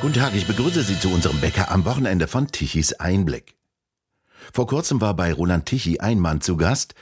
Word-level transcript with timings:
Guten 0.00 0.14
Tag, 0.14 0.32
ich 0.36 0.46
begrüße 0.46 0.84
Sie 0.84 0.96
zu 0.96 1.08
unserem 1.08 1.40
Bäcker 1.40 1.72
am 1.72 1.84
Wochenende 1.84 2.28
von 2.28 2.46
Tichys 2.46 2.92
Einblick. 2.92 3.56
Vor 4.52 4.68
kurzem 4.68 5.00
war 5.00 5.14
bei 5.16 5.32
Roland 5.32 5.66
Tichy 5.66 5.98
ein 5.98 6.20
Mann 6.20 6.40
zu 6.40 6.56
Gast, 6.56 6.94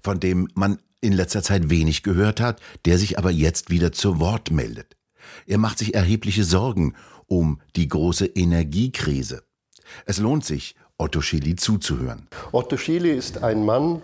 von 0.00 0.20
dem 0.20 0.48
man 0.54 0.78
in 1.00 1.12
letzter 1.14 1.42
Zeit 1.42 1.68
wenig 1.68 2.04
gehört 2.04 2.40
hat, 2.40 2.60
der 2.84 2.96
sich 2.98 3.18
aber 3.18 3.32
jetzt 3.32 3.70
wieder 3.70 3.90
zu 3.90 4.20
Wort 4.20 4.52
meldet. 4.52 4.96
Er 5.48 5.58
macht 5.58 5.78
sich 5.78 5.94
erhebliche 5.96 6.44
Sorgen 6.44 6.94
um 7.26 7.60
die 7.74 7.88
große 7.88 8.26
Energiekrise. 8.26 9.42
Es 10.06 10.18
lohnt 10.18 10.44
sich, 10.44 10.76
Otto 10.96 11.22
Schily 11.22 11.56
zuzuhören. 11.56 12.28
Otto 12.52 12.76
Schily 12.76 13.10
ist 13.10 13.42
ein 13.42 13.64
Mann, 13.64 14.00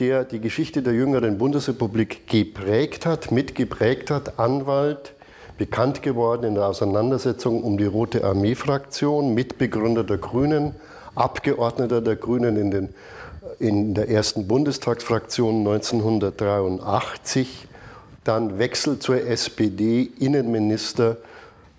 der 0.00 0.24
die 0.24 0.40
Geschichte 0.40 0.82
der 0.82 0.94
jüngeren 0.94 1.38
Bundesrepublik 1.38 2.26
geprägt 2.26 3.06
hat, 3.06 3.30
mitgeprägt 3.30 4.10
hat, 4.10 4.40
Anwalt, 4.40 5.14
bekannt 5.62 6.02
geworden 6.02 6.44
in 6.44 6.54
der 6.56 6.66
Auseinandersetzung 6.66 7.62
um 7.62 7.78
die 7.78 7.84
Rote 7.84 8.24
Armee-Fraktion, 8.24 9.32
Mitbegründer 9.32 10.02
der 10.02 10.18
Grünen, 10.18 10.74
Abgeordneter 11.14 12.00
der 12.00 12.16
Grünen 12.16 12.56
in, 12.56 12.72
den, 12.72 12.88
in 13.60 13.94
der 13.94 14.08
ersten 14.08 14.48
Bundestagsfraktion 14.48 15.58
1983, 15.58 17.68
dann 18.24 18.58
Wechsel 18.58 18.98
zur 18.98 19.24
SPD, 19.24 20.10
Innenminister 20.18 21.18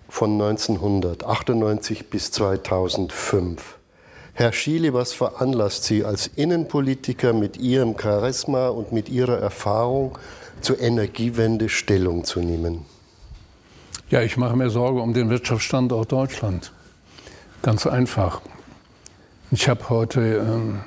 von 0.08 0.32
1998 0.32 2.08
bis 2.08 2.30
2005. 2.30 3.76
Herr 4.32 4.52
Schiele, 4.54 4.94
was 4.94 5.12
veranlasst 5.12 5.84
Sie 5.84 6.06
als 6.06 6.26
Innenpolitiker 6.26 7.34
mit 7.34 7.58
Ihrem 7.58 7.96
Charisma 8.00 8.68
und 8.68 8.92
mit 8.92 9.10
Ihrer 9.10 9.40
Erfahrung 9.40 10.16
zur 10.62 10.80
Energiewende 10.80 11.68
Stellung 11.68 12.24
zu 12.24 12.40
nehmen? 12.40 12.93
Ja, 14.10 14.20
ich 14.20 14.36
mache 14.36 14.54
mir 14.54 14.68
Sorge 14.68 15.00
um 15.00 15.14
den 15.14 15.30
Wirtschaftsstandort 15.30 16.12
Deutschland. 16.12 16.72
Ganz 17.62 17.86
einfach. 17.86 18.42
Ich 19.50 19.66
habe 19.66 19.88
heute, 19.88 20.20
ähm, 20.20 20.80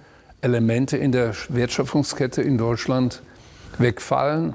Elemente 0.43 0.97
in 0.97 1.11
der 1.11 1.33
Wertschöpfungskette 1.49 2.41
in 2.41 2.57
Deutschland 2.57 3.21
wegfallen. 3.77 4.53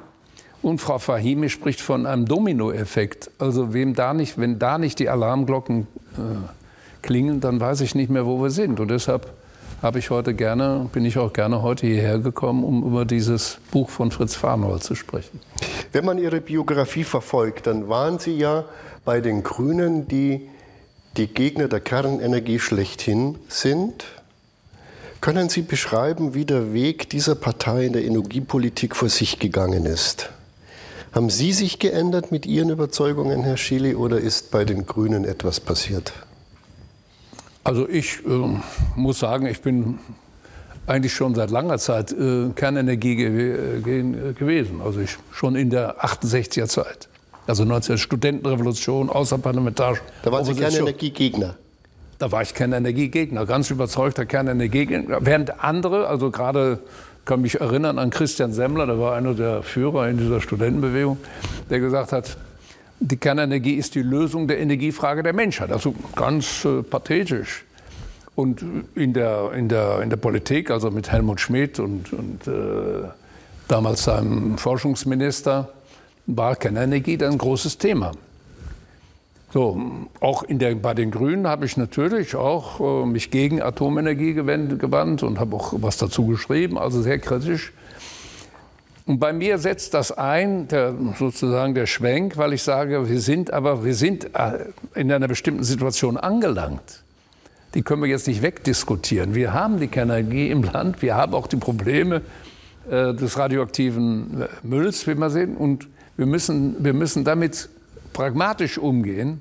Und 0.60 0.80
Frau 0.80 0.98
Fahimi 0.98 1.48
spricht 1.48 1.80
von 1.80 2.04
einem 2.06 2.26
Dominoeffekt. 2.26 3.30
Also 3.38 3.72
wem 3.72 3.94
da 3.94 4.12
nicht, 4.12 4.38
wenn 4.38 4.58
da 4.58 4.78
nicht 4.78 4.98
die 4.98 5.08
Alarmglocken 5.08 5.86
äh, 6.16 6.20
klingen, 7.02 7.40
dann 7.40 7.60
weiß 7.60 7.80
ich 7.80 7.94
nicht 7.94 8.10
mehr, 8.10 8.26
wo 8.26 8.42
wir 8.42 8.50
sind. 8.50 8.80
Und 8.80 8.90
deshalb 8.90 9.32
habe 9.82 10.00
ich 10.00 10.10
heute 10.10 10.34
gerne, 10.34 10.88
bin 10.92 11.04
ich 11.04 11.18
auch 11.18 11.32
gerne 11.32 11.62
heute 11.62 11.86
hierher 11.86 12.18
gekommen, 12.18 12.64
um 12.64 12.84
über 12.84 13.04
dieses 13.04 13.58
Buch 13.70 13.88
von 13.88 14.10
Fritz 14.10 14.34
Farnhold 14.34 14.82
zu 14.82 14.94
sprechen. 14.94 15.40
Wenn 15.92 16.04
man 16.04 16.18
Ihre 16.18 16.40
Biografie 16.40 17.04
verfolgt, 17.04 17.66
dann 17.66 17.88
waren 17.88 18.18
Sie 18.18 18.36
ja 18.36 18.64
bei 19.04 19.20
den 19.20 19.42
Grünen, 19.44 20.08
die 20.08 20.48
die 21.16 21.28
Gegner 21.28 21.68
der 21.68 21.80
Kernenergie 21.80 22.58
schlechthin 22.58 23.38
sind. 23.48 24.04
Können 25.20 25.48
Sie 25.48 25.62
beschreiben, 25.62 26.34
wie 26.34 26.44
der 26.44 26.72
Weg 26.72 27.10
dieser 27.10 27.34
Partei 27.34 27.86
in 27.86 27.92
der 27.92 28.04
Energiepolitik 28.04 28.94
vor 28.94 29.08
sich 29.08 29.38
gegangen 29.38 29.84
ist? 29.84 30.30
Haben 31.12 31.30
Sie 31.30 31.52
sich 31.52 31.78
geändert 31.78 32.30
mit 32.30 32.46
Ihren 32.46 32.70
Überzeugungen, 32.70 33.42
Herr 33.42 33.56
Schily, 33.56 33.94
oder 33.94 34.18
ist 34.18 34.50
bei 34.50 34.64
den 34.64 34.86
Grünen 34.86 35.24
etwas 35.24 35.58
passiert? 35.58 36.12
Also 37.64 37.88
ich 37.88 38.24
äh, 38.24 38.60
muss 38.94 39.18
sagen, 39.18 39.46
ich 39.46 39.60
bin 39.60 39.98
eigentlich 40.86 41.12
schon 41.12 41.34
seit 41.34 41.50
langer 41.50 41.78
Zeit 41.78 42.12
äh, 42.12 42.50
Kernenergie 42.54 43.16
gew 43.16 43.82
ge 43.82 44.32
gewesen. 44.34 44.80
Also 44.80 45.00
ich 45.00 45.16
schon 45.32 45.56
in 45.56 45.70
der 45.70 46.02
68er 46.04 46.66
Zeit. 46.66 47.08
Also 47.46 47.64
19 47.64 47.98
Studentenrevolution, 47.98 49.10
außerparlamentarisch. 49.10 50.00
Da 50.22 50.30
waren 50.30 50.44
Sie 50.44 50.54
Kernenergiegegner. 50.54 51.56
Da 52.18 52.32
war 52.32 52.42
ich 52.42 52.52
Kernenergiegegner, 52.52 53.46
ganz 53.46 53.70
überzeugter 53.70 54.26
Kernenergiegegner. 54.26 55.18
Während 55.20 55.62
andere, 55.62 56.08
also 56.08 56.30
gerade 56.30 56.80
kann 57.24 57.42
mich 57.42 57.60
erinnern 57.60 57.98
an 57.98 58.10
Christian 58.10 58.52
Semmler, 58.52 58.86
der 58.86 58.98
war 58.98 59.14
einer 59.14 59.34
der 59.34 59.62
Führer 59.62 60.08
in 60.08 60.16
dieser 60.16 60.40
Studentenbewegung, 60.40 61.18
der 61.70 61.78
gesagt 61.78 62.12
hat, 62.12 62.36
die 63.00 63.16
Kernenergie 63.16 63.74
ist 63.74 63.94
die 63.94 64.02
Lösung 64.02 64.48
der 64.48 64.58
Energiefrage 64.58 65.22
der 65.22 65.32
Menschheit. 65.32 65.70
Also 65.70 65.94
ganz 66.16 66.64
äh, 66.64 66.82
pathetisch. 66.82 67.64
Und 68.34 68.64
in 68.94 69.12
der, 69.12 69.52
in, 69.52 69.68
der, 69.68 70.00
in 70.00 70.10
der 70.10 70.16
Politik, 70.16 70.70
also 70.70 70.90
mit 70.90 71.12
Helmut 71.12 71.40
Schmidt 71.40 71.78
und, 71.78 72.12
und 72.12 72.46
äh, 72.48 73.08
damals 73.68 74.04
seinem 74.04 74.58
Forschungsminister, 74.58 75.68
war 76.26 76.56
Kernenergie 76.56 77.16
dann 77.16 77.32
ein 77.32 77.38
großes 77.38 77.78
Thema. 77.78 78.12
So, 79.50 79.80
auch 80.20 80.44
der, 80.46 80.74
bei 80.74 80.92
den 80.92 81.10
Grünen 81.10 81.46
habe 81.46 81.64
ich 81.64 81.78
natürlich 81.78 82.36
auch 82.36 82.80
äh, 82.80 83.06
mich 83.06 83.30
gegen 83.30 83.62
Atomenergie 83.62 84.34
gewendet, 84.34 84.78
gewandt 84.78 85.22
und 85.22 85.40
habe 85.40 85.56
auch 85.56 85.72
was 85.76 85.96
dazu 85.96 86.26
geschrieben, 86.26 86.76
also 86.76 87.00
sehr 87.00 87.18
kritisch. 87.18 87.72
Und 89.06 89.20
bei 89.20 89.32
mir 89.32 89.56
setzt 89.56 89.94
das 89.94 90.12
ein, 90.12 90.68
der, 90.68 90.94
sozusagen 91.18 91.74
der 91.74 91.86
Schwenk, 91.86 92.36
weil 92.36 92.52
ich 92.52 92.62
sage, 92.62 93.08
wir 93.08 93.20
sind 93.20 93.50
aber, 93.50 93.86
wir 93.86 93.94
sind 93.94 94.34
äh, 94.34 94.66
in 94.94 95.10
einer 95.10 95.28
bestimmten 95.28 95.64
Situation 95.64 96.18
angelangt. 96.18 97.02
Die 97.72 97.80
können 97.80 98.02
wir 98.02 98.08
jetzt 98.10 98.26
nicht 98.26 98.42
wegdiskutieren. 98.42 99.34
Wir 99.34 99.54
haben 99.54 99.80
die 99.80 99.88
Kernenergie 99.88 100.50
im 100.50 100.62
Land, 100.62 101.00
wir 101.00 101.16
haben 101.16 101.32
auch 101.32 101.46
die 101.46 101.56
Probleme 101.56 102.20
äh, 102.90 103.14
des 103.14 103.38
radioaktiven 103.38 104.42
äh, 104.42 104.48
Mülls, 104.62 105.06
wie 105.06 105.14
wir 105.14 105.30
sehen, 105.30 105.56
und 105.56 105.88
wir 106.18 106.26
müssen, 106.26 106.84
wir 106.84 106.92
müssen 106.92 107.24
damit 107.24 107.70
pragmatisch 108.12 108.78
umgehen. 108.78 109.40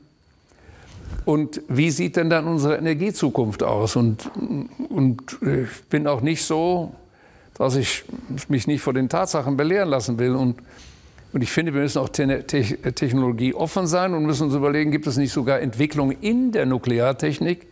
Und 1.25 1.61
wie 1.67 1.89
sieht 1.89 2.15
denn 2.15 2.29
dann 2.29 2.47
unsere 2.47 2.77
Energiezukunft 2.77 3.63
aus? 3.63 3.95
Und, 3.95 4.29
und 4.89 5.21
ich 5.41 5.83
bin 5.89 6.07
auch 6.07 6.21
nicht 6.21 6.43
so, 6.43 6.95
dass 7.57 7.75
ich 7.75 8.03
mich 8.47 8.67
nicht 8.67 8.81
vor 8.81 8.93
den 8.93 9.09
Tatsachen 9.09 9.57
belehren 9.57 9.89
lassen 9.89 10.19
will. 10.19 10.35
Und, 10.35 10.57
und 11.33 11.41
ich 11.41 11.51
finde, 11.51 11.73
wir 11.73 11.81
müssen 11.81 11.99
auch 11.99 12.09
te 12.09 12.45
Technologie 12.45 13.53
offen 13.53 13.87
sein 13.87 14.13
und 14.13 14.25
müssen 14.25 14.43
uns 14.43 14.55
überlegen, 14.55 14.91
gibt 14.91 15.07
es 15.07 15.17
nicht 15.17 15.33
sogar 15.33 15.59
Entwicklungen 15.59 16.17
in 16.21 16.51
der 16.51 16.65
Nukleartechnik, 16.65 17.67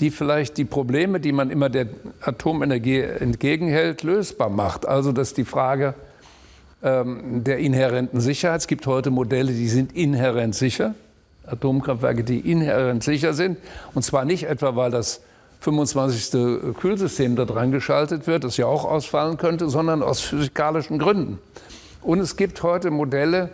die 0.00 0.10
vielleicht 0.10 0.56
die 0.56 0.64
Probleme, 0.64 1.20
die 1.20 1.32
man 1.32 1.50
immer 1.50 1.68
der 1.68 1.88
Atomenergie 2.20 3.00
entgegenhält, 3.00 4.02
lösbar 4.02 4.48
macht. 4.48 4.86
Also 4.86 5.12
dass 5.12 5.34
die 5.34 5.44
Frage 5.44 5.94
ähm, 6.82 7.44
der 7.44 7.58
inhärenten 7.58 8.20
Sicherheit. 8.20 8.60
Es 8.60 8.66
gibt 8.66 8.86
heute 8.86 9.10
Modelle, 9.10 9.52
die 9.52 9.68
sind 9.68 9.96
inhärent 9.96 10.54
sicher. 10.54 10.94
Atomkraftwerke, 11.46 12.24
die 12.24 12.38
inhärent 12.40 13.02
sicher 13.02 13.32
sind. 13.32 13.58
Und 13.94 14.02
zwar 14.02 14.24
nicht 14.24 14.44
etwa, 14.44 14.76
weil 14.76 14.90
das 14.90 15.20
25. 15.60 16.74
Kühlsystem 16.78 17.34
da 17.36 17.44
dran 17.44 17.72
geschaltet 17.72 18.26
wird, 18.26 18.44
das 18.44 18.56
ja 18.56 18.66
auch 18.66 18.84
ausfallen 18.84 19.38
könnte, 19.38 19.68
sondern 19.68 20.02
aus 20.02 20.20
physikalischen 20.20 20.98
Gründen. 20.98 21.38
Und 22.00 22.20
es 22.20 22.36
gibt 22.36 22.62
heute 22.62 22.90
Modelle, 22.90 23.50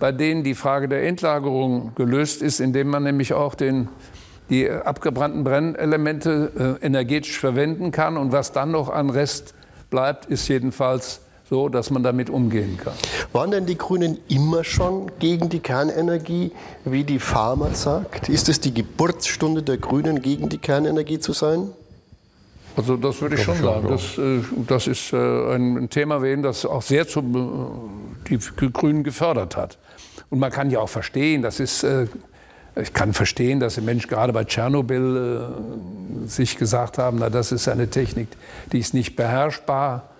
bei 0.00 0.10
denen 0.10 0.42
die 0.42 0.54
Frage 0.54 0.88
der 0.88 1.06
Endlagerung 1.06 1.94
gelöst 1.94 2.42
ist, 2.42 2.60
indem 2.60 2.88
man 2.88 3.04
nämlich 3.04 3.32
auch 3.34 3.54
den, 3.54 3.88
die 4.50 4.68
abgebrannten 4.68 5.44
Brennelemente 5.44 6.78
äh, 6.82 6.86
energetisch 6.86 7.38
verwenden 7.38 7.92
kann. 7.92 8.16
Und 8.16 8.32
was 8.32 8.50
dann 8.50 8.72
noch 8.72 8.88
an 8.88 9.10
Rest 9.10 9.54
bleibt, 9.90 10.26
ist 10.26 10.48
jedenfalls 10.48 11.20
so, 11.54 11.68
dass 11.68 11.90
man 11.90 12.02
damit 12.02 12.30
umgehen 12.30 12.76
kann. 12.82 12.94
Waren 13.32 13.52
denn 13.52 13.64
die 13.64 13.78
Grünen 13.78 14.18
immer 14.28 14.64
schon 14.64 15.12
gegen 15.20 15.50
die 15.50 15.60
Kernenergie, 15.60 16.50
wie 16.84 17.04
die 17.04 17.20
Pharma 17.20 17.72
sagt? 17.74 18.28
Ist 18.28 18.48
es 18.48 18.58
die 18.58 18.74
Geburtsstunde 18.74 19.62
der 19.62 19.76
Grünen, 19.76 20.20
gegen 20.20 20.48
die 20.48 20.58
Kernenergie 20.58 21.20
zu 21.20 21.32
sein? 21.32 21.68
Also 22.76 22.96
das 22.96 23.20
würde 23.22 23.36
ich 23.36 23.42
schon 23.44 23.56
sagen. 23.62 23.86
Das, 23.88 24.18
äh, 24.18 24.40
das 24.66 24.88
ist 24.88 25.12
äh, 25.12 25.54
ein 25.54 25.88
Thema, 25.90 26.18
das 26.42 26.66
auch 26.66 26.82
sehr 26.82 27.06
zum, 27.06 27.78
äh, 28.28 28.36
die 28.36 28.72
Grünen 28.72 29.04
gefördert 29.04 29.56
hat. 29.56 29.78
Und 30.30 30.40
man 30.40 30.50
kann 30.50 30.70
ja 30.70 30.80
auch 30.80 30.88
verstehen, 30.88 31.42
das 31.42 31.60
ist, 31.60 31.86
ich 32.74 32.92
kann 32.92 33.12
verstehen, 33.12 33.60
dass 33.60 33.76
die 33.76 33.82
Menschen 33.82 34.08
gerade 34.08 34.32
bei 34.32 34.42
Tschernobyl 34.42 35.48
sich 36.26 36.56
gesagt 36.56 36.98
haben, 36.98 37.18
na, 37.20 37.30
das 37.30 37.52
ist 37.52 37.68
eine 37.68 37.88
Technik, 37.88 38.28
die 38.72 38.80
ist 38.80 38.94
nicht 38.94 39.14
beherrschbar. 39.14 40.13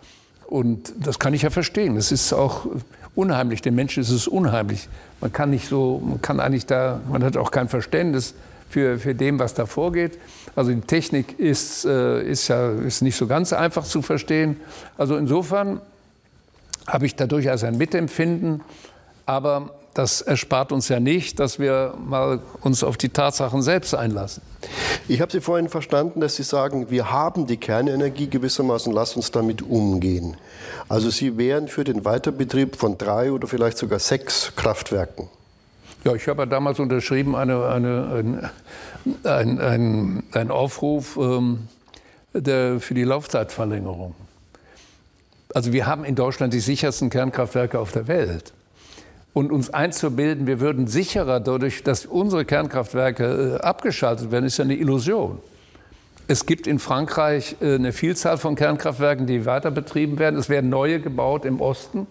Und 0.46 0.92
das 1.00 1.18
kann 1.18 1.34
ich 1.34 1.42
ja 1.42 1.50
verstehen. 1.50 1.96
Es 1.96 2.12
ist 2.12 2.32
auch 2.32 2.66
unheimlich. 3.14 3.62
Den 3.62 3.74
Menschen 3.74 4.02
ist 4.02 4.10
es 4.10 4.26
unheimlich. 4.28 4.88
Man 5.20 5.32
kann 5.32 5.50
nicht 5.50 5.68
so, 5.68 6.02
man 6.04 6.20
kann 6.20 6.40
eigentlich 6.40 6.66
da, 6.66 7.00
man 7.10 7.24
hat 7.24 7.36
auch 7.36 7.50
kein 7.50 7.68
Verständnis 7.68 8.34
für, 8.68 8.98
für 8.98 9.14
dem, 9.14 9.38
was 9.38 9.54
da 9.54 9.66
vorgeht. 9.66 10.18
Also 10.56 10.72
die 10.72 10.80
Technik 10.80 11.38
ist, 11.38 11.84
äh, 11.84 12.22
ist 12.22 12.48
ja 12.48 12.70
ist 12.70 13.02
nicht 13.02 13.16
so 13.16 13.26
ganz 13.26 13.52
einfach 13.52 13.84
zu 13.84 14.02
verstehen. 14.02 14.56
Also 14.98 15.16
insofern 15.16 15.80
habe 16.86 17.06
ich 17.06 17.16
da 17.16 17.26
durchaus 17.26 17.64
ein 17.64 17.78
Mitempfinden, 17.78 18.60
aber 19.26 19.70
das 19.94 20.20
erspart 20.20 20.72
uns 20.72 20.88
ja 20.88 20.98
nicht, 20.98 21.38
dass 21.38 21.58
wir 21.60 21.94
mal 22.04 22.40
uns 22.60 22.82
auf 22.82 22.96
die 22.96 23.08
Tatsachen 23.08 23.62
selbst 23.62 23.94
einlassen. 23.94 24.42
Ich 25.06 25.20
habe 25.20 25.30
Sie 25.30 25.40
vorhin 25.40 25.68
verstanden, 25.68 26.20
dass 26.20 26.34
Sie 26.34 26.42
sagen, 26.42 26.90
wir 26.90 27.10
haben 27.10 27.46
die 27.46 27.56
Kernenergie 27.56 28.28
gewissermaßen, 28.28 28.92
lass 28.92 29.14
uns 29.14 29.30
damit 29.30 29.62
umgehen. 29.62 30.36
Also 30.88 31.10
Sie 31.10 31.38
wären 31.38 31.68
für 31.68 31.84
den 31.84 32.04
Weiterbetrieb 32.04 32.76
von 32.76 32.98
drei 32.98 33.30
oder 33.30 33.46
vielleicht 33.46 33.78
sogar 33.78 34.00
sechs 34.00 34.52
Kraftwerken. 34.56 35.28
Ja, 36.04 36.14
ich 36.14 36.26
habe 36.28 36.42
ja 36.42 36.46
damals 36.46 36.80
unterschrieben 36.80 37.36
eine, 37.36 37.66
eine, 37.66 38.08
ein, 38.12 38.50
ein, 39.24 39.60
ein, 39.60 40.22
ein 40.32 40.50
Aufruf 40.50 41.16
ähm, 41.16 41.68
der, 42.34 42.80
für 42.80 42.94
die 42.94 43.04
Laufzeitverlängerung. 43.04 44.14
Also 45.54 45.72
wir 45.72 45.86
haben 45.86 46.04
in 46.04 46.16
Deutschland 46.16 46.52
die 46.52 46.60
sichersten 46.60 47.10
Kernkraftwerke 47.10 47.78
auf 47.78 47.92
der 47.92 48.08
Welt. 48.08 48.52
Und 49.34 49.50
uns 49.50 49.74
einzubilden, 49.74 50.46
wir 50.46 50.60
würden 50.60 50.86
sicherer 50.86 51.40
dadurch, 51.40 51.82
dass 51.82 52.06
unsere 52.06 52.44
Kernkraftwerke 52.44 53.58
äh, 53.60 53.64
abgeschaltet 53.64 54.30
werden, 54.30 54.44
ist 54.44 54.58
ja 54.58 54.64
eine 54.64 54.76
Illusion. 54.76 55.40
Es 56.28 56.46
gibt 56.46 56.68
in 56.68 56.78
Frankreich 56.78 57.56
äh, 57.60 57.74
eine 57.74 57.92
Vielzahl 57.92 58.38
von 58.38 58.54
Kernkraftwerken, 58.54 59.26
die 59.26 59.44
weiter 59.44 59.72
betrieben 59.72 60.20
werden. 60.20 60.38
Es 60.38 60.48
werden 60.48 60.70
neue 60.70 61.00
gebaut 61.00 61.44
im 61.44 61.60
Osten. 61.60 62.06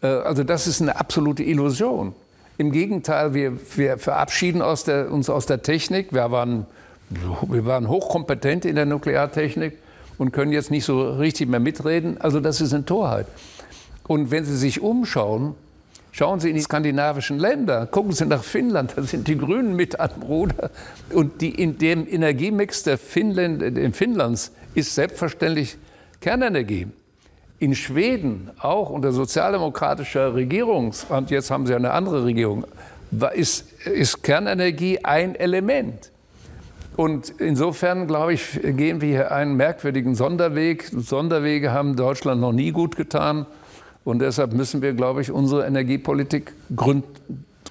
Äh, 0.00 0.06
also 0.06 0.42
das 0.42 0.66
ist 0.66 0.80
eine 0.80 0.98
absolute 0.98 1.42
Illusion. 1.42 2.14
Im 2.56 2.72
Gegenteil, 2.72 3.34
wir, 3.34 3.58
wir 3.76 3.98
verabschieden 3.98 4.62
aus 4.62 4.84
der, 4.84 5.12
uns 5.12 5.28
aus 5.28 5.44
der 5.44 5.62
Technik. 5.62 6.14
Wir 6.14 6.30
waren, 6.30 6.64
wir 7.10 7.66
waren 7.66 7.88
hochkompetent 7.88 8.64
in 8.64 8.76
der 8.76 8.86
Nukleartechnik 8.86 9.76
und 10.16 10.32
können 10.32 10.52
jetzt 10.52 10.70
nicht 10.70 10.86
so 10.86 11.10
richtig 11.10 11.50
mehr 11.50 11.60
mitreden. 11.60 12.18
Also 12.22 12.40
das 12.40 12.62
ist 12.62 12.72
eine 12.72 12.86
Torheit. 12.86 13.26
Und 14.08 14.30
wenn 14.30 14.46
Sie 14.46 14.56
sich 14.56 14.80
umschauen, 14.80 15.56
schauen 16.12 16.38
Sie 16.38 16.50
in 16.50 16.54
die 16.54 16.62
skandinavischen 16.62 17.38
Länder, 17.38 17.86
gucken 17.86 18.12
Sie 18.12 18.26
nach 18.26 18.44
Finnland, 18.44 18.92
da 18.94 19.02
sind 19.02 19.26
die 19.26 19.36
Grünen 19.36 19.74
mit 19.74 19.98
am 19.98 20.22
Ruder. 20.22 20.70
Und 21.12 21.40
die, 21.40 21.50
in 21.50 21.78
dem 21.78 22.06
Energiemix 22.06 22.84
der 22.84 22.98
Finnland, 22.98 23.62
in 23.62 23.92
Finnlands 23.92 24.52
ist 24.74 24.94
selbstverständlich 24.94 25.76
Kernenergie. 26.20 26.86
In 27.58 27.74
Schweden, 27.74 28.50
auch 28.60 28.90
unter 28.90 29.12
sozialdemokratischer 29.12 30.34
Regierung, 30.34 30.92
und 31.08 31.30
jetzt 31.30 31.50
haben 31.50 31.66
sie 31.66 31.74
eine 31.74 31.92
andere 31.92 32.24
Regierung, 32.24 32.64
ist, 33.34 33.72
ist 33.86 34.22
Kernenergie 34.22 35.04
ein 35.04 35.34
Element. 35.34 36.12
Und 36.96 37.30
insofern, 37.38 38.06
glaube 38.06 38.34
ich, 38.34 38.60
gehen 38.62 39.00
wir 39.00 39.08
hier 39.08 39.32
einen 39.32 39.56
merkwürdigen 39.56 40.14
Sonderweg. 40.14 40.90
Sonderwege 40.94 41.72
haben 41.72 41.96
Deutschland 41.96 42.40
noch 42.40 42.52
nie 42.52 42.70
gut 42.70 42.96
getan. 42.96 43.46
Und 44.04 44.18
deshalb 44.18 44.52
müssen 44.52 44.82
wir, 44.82 44.92
glaube 44.94 45.22
ich, 45.22 45.30
unsere 45.30 45.66
Energiepolitik 45.66 46.52
grund, 46.74 47.04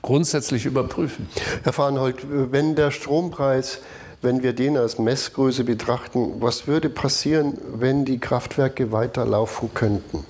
grundsätzlich 0.01 0.65
überprüfen. 0.65 1.27
Herr 1.63 1.73
Farnhold, 1.73 2.25
wenn 2.51 2.75
der 2.75 2.91
Strompreis 2.91 3.81
wenn 4.21 4.43
wir 4.43 4.53
den 4.53 4.77
als 4.77 4.99
Messgröße 4.99 5.63
betrachten, 5.63 6.33
was 6.39 6.67
würde 6.67 6.89
passieren, 6.89 7.57
wenn 7.73 8.05
die 8.05 8.19
Kraftwerke 8.19 8.91
weiterlaufen 8.91 9.73
könnten? 9.73 10.25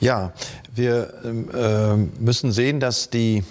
Ja, 0.00 0.32
wir 0.74 1.12
äh, 1.24 1.96
müssen 2.20 2.52
sehen, 2.52 2.80
dass 2.80 3.10
die 3.10 3.44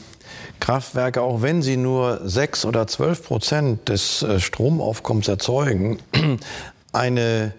Kraftwerke, 0.59 1.21
auch 1.21 1.41
wenn 1.41 1.61
sie 1.61 1.77
nur 1.77 2.21
6 2.23 2.65
oder 2.65 2.88
12 2.88 3.23
Prozent 3.23 3.89
des 3.89 4.23
äh, 4.23 4.39
Stromaufkommens 4.39 5.27
erzeugen, 5.27 6.00
eine 6.94 7.53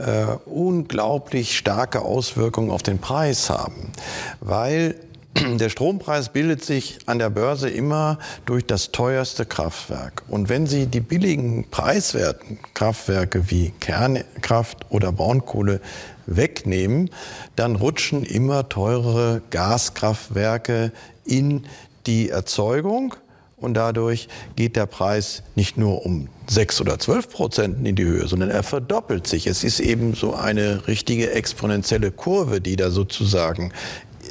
äh, 0.00 0.36
unglaublich 0.46 1.56
starke 1.56 2.02
Auswirkung 2.02 2.70
auf 2.70 2.82
den 2.82 2.98
Preis 2.98 3.50
haben, 3.50 3.92
weil 4.40 4.96
der 5.58 5.68
Strompreis 5.68 6.30
bildet 6.30 6.64
sich 6.64 6.98
an 7.06 7.18
der 7.18 7.30
Börse 7.30 7.70
immer 7.70 8.18
durch 8.46 8.66
das 8.66 8.90
teuerste 8.90 9.46
Kraftwerk. 9.46 10.22
Und 10.28 10.48
wenn 10.48 10.66
Sie 10.66 10.86
die 10.86 11.00
billigen, 11.00 11.70
preiswerten 11.70 12.58
Kraftwerke 12.74 13.50
wie 13.50 13.72
Kernkraft 13.80 14.86
oder 14.90 15.12
Braunkohle 15.12 15.80
wegnehmen, 16.26 17.10
dann 17.56 17.76
rutschen 17.76 18.24
immer 18.24 18.68
teurere 18.68 19.42
Gaskraftwerke 19.50 20.92
in 21.24 21.66
die 22.06 22.30
Erzeugung 22.30 23.14
und 23.60 23.74
dadurch 23.74 24.28
geht 24.56 24.76
der 24.76 24.86
Preis 24.86 25.42
nicht 25.54 25.76
nur 25.76 26.04
um 26.04 26.28
sechs 26.48 26.80
oder 26.80 26.98
zwölf 26.98 27.28
Prozent 27.28 27.86
in 27.86 27.94
die 27.94 28.04
Höhe, 28.04 28.26
sondern 28.26 28.50
er 28.50 28.62
verdoppelt 28.62 29.26
sich. 29.26 29.46
Es 29.46 29.62
ist 29.62 29.80
eben 29.80 30.14
so 30.14 30.34
eine 30.34 30.86
richtige 30.88 31.30
exponentielle 31.32 32.10
Kurve, 32.10 32.60
die 32.60 32.76
da 32.76 32.90
sozusagen 32.90 33.72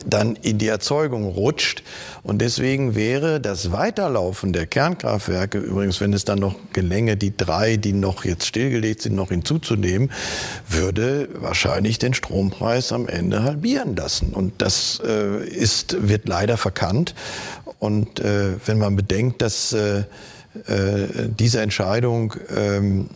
dann 0.05 0.35
in 0.35 0.57
die 0.57 0.67
Erzeugung 0.67 1.25
rutscht. 1.25 1.83
Und 2.23 2.39
deswegen 2.39 2.95
wäre 2.95 3.39
das 3.39 3.71
Weiterlaufen 3.71 4.53
der 4.53 4.65
Kernkraftwerke, 4.65 5.57
übrigens, 5.57 6.01
wenn 6.01 6.13
es 6.13 6.25
dann 6.25 6.39
noch 6.39 6.55
gelänge, 6.73 7.17
die 7.17 7.35
drei, 7.35 7.77
die 7.77 7.93
noch 7.93 8.25
jetzt 8.25 8.45
stillgelegt 8.45 9.01
sind, 9.01 9.15
noch 9.15 9.29
hinzuzunehmen, 9.29 10.11
würde 10.67 11.29
wahrscheinlich 11.33 11.99
den 11.99 12.13
Strompreis 12.13 12.91
am 12.91 13.07
Ende 13.07 13.43
halbieren 13.43 13.95
lassen. 13.95 14.33
Und 14.33 14.61
das 14.61 15.01
äh, 15.05 15.45
ist, 15.47 16.07
wird 16.07 16.27
leider 16.27 16.57
verkannt. 16.57 17.15
Und 17.79 18.19
äh, 18.19 18.53
wenn 18.65 18.77
man 18.77 18.95
bedenkt, 18.95 19.41
dass 19.41 19.73
äh, 19.73 20.03
äh 20.67 21.07
diese 21.27 21.61
Entscheidung 21.61 22.33
ähm, 22.55 23.09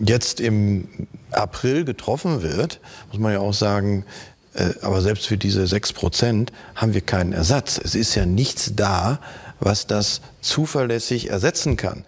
jetzt 0.00 0.40
im 0.40 0.88
April 1.30 1.84
getroffen 1.84 2.42
wird, 2.42 2.80
muss 3.10 3.20
man 3.20 3.32
ja 3.32 3.40
auch 3.40 3.54
sagen, 3.54 4.04
aber 4.82 5.00
selbst 5.00 5.26
für 5.26 5.38
diese 5.38 5.66
sechs 5.66 5.92
Prozent 5.92 6.52
haben 6.74 6.94
wir 6.94 7.00
keinen 7.00 7.32
Ersatz. 7.32 7.80
Es 7.82 7.94
ist 7.94 8.14
ja 8.14 8.26
nichts 8.26 8.72
da, 8.76 9.20
was 9.60 9.86
das 9.86 10.20
zuverlässig 10.40 11.30
ersetzen 11.30 11.76
kann. 11.76 12.04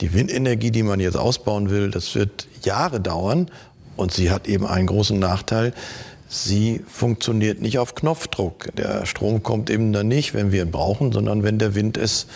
Die 0.00 0.12
Windenergie, 0.12 0.70
die 0.70 0.82
man 0.82 1.00
jetzt 1.00 1.16
ausbauen 1.16 1.70
will, 1.70 1.90
das 1.90 2.14
wird 2.14 2.46
Jahre 2.62 3.00
dauern 3.00 3.50
und 3.96 4.12
sie 4.12 4.30
hat 4.30 4.46
eben 4.48 4.66
einen 4.66 4.86
großen 4.86 5.18
Nachteil. 5.18 5.72
Sie 6.28 6.82
funktioniert 6.86 7.62
nicht 7.62 7.78
auf 7.78 7.94
Knopfdruck. 7.94 8.68
Der 8.76 9.06
Strom 9.06 9.42
kommt 9.42 9.70
eben 9.70 9.92
dann 9.92 10.08
nicht, 10.08 10.34
wenn 10.34 10.52
wir 10.52 10.62
ihn 10.62 10.70
brauchen, 10.70 11.10
sondern 11.10 11.42
wenn 11.42 11.58
der 11.58 11.74
Wind 11.74 11.96
es 11.96 12.26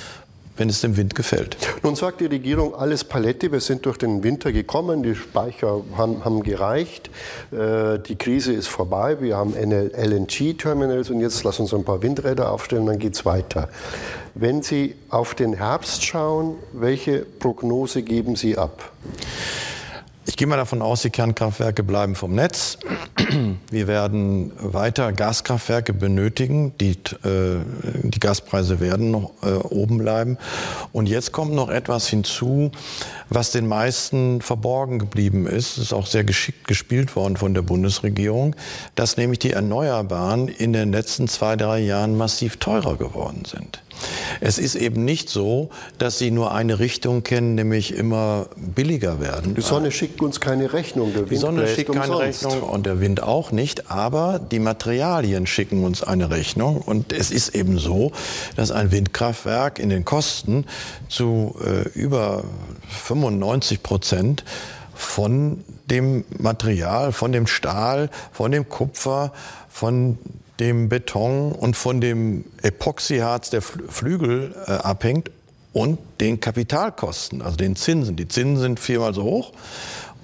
wenn 0.56 0.68
es 0.68 0.80
dem 0.80 0.96
Wind 0.96 1.14
gefällt. 1.14 1.56
Nun 1.82 1.96
sagt 1.96 2.20
die 2.20 2.26
Regierung, 2.26 2.74
alles 2.74 3.04
Palette, 3.04 3.50
wir 3.52 3.60
sind 3.60 3.86
durch 3.86 3.96
den 3.96 4.22
Winter 4.22 4.52
gekommen, 4.52 5.02
die 5.02 5.14
Speicher 5.14 5.82
haben, 5.96 6.24
haben 6.24 6.42
gereicht, 6.42 7.10
äh, 7.50 7.98
die 7.98 8.16
Krise 8.16 8.52
ist 8.52 8.68
vorbei, 8.68 9.20
wir 9.20 9.36
haben 9.36 9.54
LNG-Terminals 9.54 11.10
und 11.10 11.20
jetzt 11.20 11.42
lassen 11.44 11.62
uns 11.62 11.74
ein 11.74 11.84
paar 11.84 12.02
Windräder 12.02 12.52
aufstellen, 12.52 12.86
dann 12.86 12.98
geht 12.98 13.14
es 13.14 13.24
weiter. 13.24 13.68
Wenn 14.34 14.62
Sie 14.62 14.94
auf 15.08 15.34
den 15.34 15.54
Herbst 15.54 16.04
schauen, 16.04 16.56
welche 16.72 17.20
Prognose 17.20 18.02
geben 18.02 18.36
Sie 18.36 18.56
ab? 18.56 18.90
Ich 20.24 20.36
gehe 20.36 20.46
mal 20.46 20.56
davon 20.56 20.82
aus, 20.82 21.02
die 21.02 21.10
Kernkraftwerke 21.10 21.82
bleiben 21.82 22.14
vom 22.14 22.34
Netz. 22.34 22.78
Wir 23.70 23.88
werden 23.88 24.52
weiter 24.56 25.12
Gaskraftwerke 25.12 25.92
benötigen. 25.92 26.72
Die, 26.78 26.92
äh, 26.92 27.58
die 28.02 28.20
Gaspreise 28.20 28.78
werden 28.78 29.10
noch 29.10 29.32
äh, 29.42 29.50
oben 29.50 29.98
bleiben. 29.98 30.38
Und 30.92 31.08
jetzt 31.08 31.32
kommt 31.32 31.52
noch 31.54 31.70
etwas 31.70 32.06
hinzu, 32.06 32.70
was 33.30 33.50
den 33.50 33.66
meisten 33.66 34.40
verborgen 34.40 35.00
geblieben 35.00 35.46
ist. 35.46 35.76
Es 35.76 35.84
ist 35.84 35.92
auch 35.92 36.06
sehr 36.06 36.22
geschickt 36.22 36.68
gespielt 36.68 37.16
worden 37.16 37.36
von 37.36 37.52
der 37.52 37.62
Bundesregierung, 37.62 38.54
dass 38.94 39.16
nämlich 39.16 39.40
die 39.40 39.50
Erneuerbaren 39.50 40.46
in 40.46 40.72
den 40.72 40.92
letzten 40.92 41.26
zwei, 41.26 41.56
drei 41.56 41.80
Jahren 41.80 42.16
massiv 42.16 42.58
teurer 42.58 42.96
geworden 42.96 43.44
sind. 43.44 43.81
Es 44.40 44.58
ist 44.58 44.74
eben 44.74 45.04
nicht 45.04 45.28
so, 45.28 45.70
dass 45.98 46.18
sie 46.18 46.30
nur 46.30 46.52
eine 46.52 46.78
Richtung 46.78 47.22
kennen, 47.22 47.54
nämlich 47.54 47.94
immer 47.94 48.46
billiger 48.56 49.20
werden. 49.20 49.54
Die 49.54 49.60
Sonne 49.60 49.90
schickt 49.90 50.20
uns 50.20 50.40
keine 50.40 50.72
Rechnung, 50.72 51.12
der 51.12 51.22
Wind 51.22 51.30
Die 51.30 51.36
Sonne 51.36 51.68
schickt 51.68 51.92
keine 51.92 52.18
Rechnung 52.18 52.62
und 52.62 52.86
der 52.86 53.00
Wind 53.00 53.22
auch 53.22 53.52
nicht, 53.52 53.90
aber 53.90 54.38
die 54.38 54.58
Materialien 54.58 55.46
schicken 55.46 55.84
uns 55.84 56.02
eine 56.02 56.30
Rechnung 56.30 56.78
und 56.78 57.12
es 57.12 57.30
ist 57.30 57.54
eben 57.54 57.78
so, 57.78 58.12
dass 58.56 58.70
ein 58.70 58.90
Windkraftwerk 58.90 59.78
in 59.78 59.90
den 59.90 60.04
Kosten 60.04 60.66
zu 61.08 61.56
äh, 61.64 61.88
über 61.90 62.44
95 62.88 63.82
Prozent 63.82 64.44
von 64.94 65.64
dem 65.86 66.24
Material, 66.38 67.12
von 67.12 67.32
dem 67.32 67.46
Stahl, 67.46 68.10
von 68.32 68.52
dem 68.52 68.68
Kupfer, 68.68 69.32
von 69.68 70.18
dem 70.62 70.88
Beton 70.88 71.50
und 71.50 71.76
von 71.76 72.00
dem 72.00 72.44
Epoxyharz 72.62 73.50
der 73.50 73.62
Flügel 73.62 74.54
äh, 74.68 74.70
abhängt 74.70 75.28
und 75.72 75.98
den 76.20 76.38
Kapitalkosten, 76.38 77.42
also 77.42 77.56
den 77.56 77.74
Zinsen. 77.74 78.14
Die 78.14 78.28
Zinsen 78.28 78.62
sind 78.62 78.78
viermal 78.78 79.12
so 79.12 79.24
hoch 79.24 79.52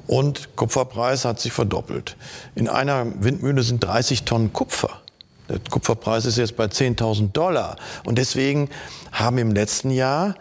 und 0.07 0.55
Kupferpreis 0.55 1.25
hat 1.25 1.41
sich 1.41 1.53
verdoppelt. 1.53 2.17
In 2.55 2.69
einer 2.69 3.05
Windmühle 3.21 3.65
sind 3.65 3.83
30 3.83 4.23
Tonnen 4.23 4.53
Kupfer. 4.53 5.01
Der 5.49 5.59
Kupferpreis 5.71 6.25
ist 6.25 6.39
jetzt 6.39 6.57
bei 6.57 6.67
10.000 6.67 7.33
Dollar. 7.33 7.77
Und 8.05 8.17
deswegen 8.17 8.69
haben 9.11 9.39
im 9.39 9.51
letzten 9.51 9.91
Jahr 9.91 10.37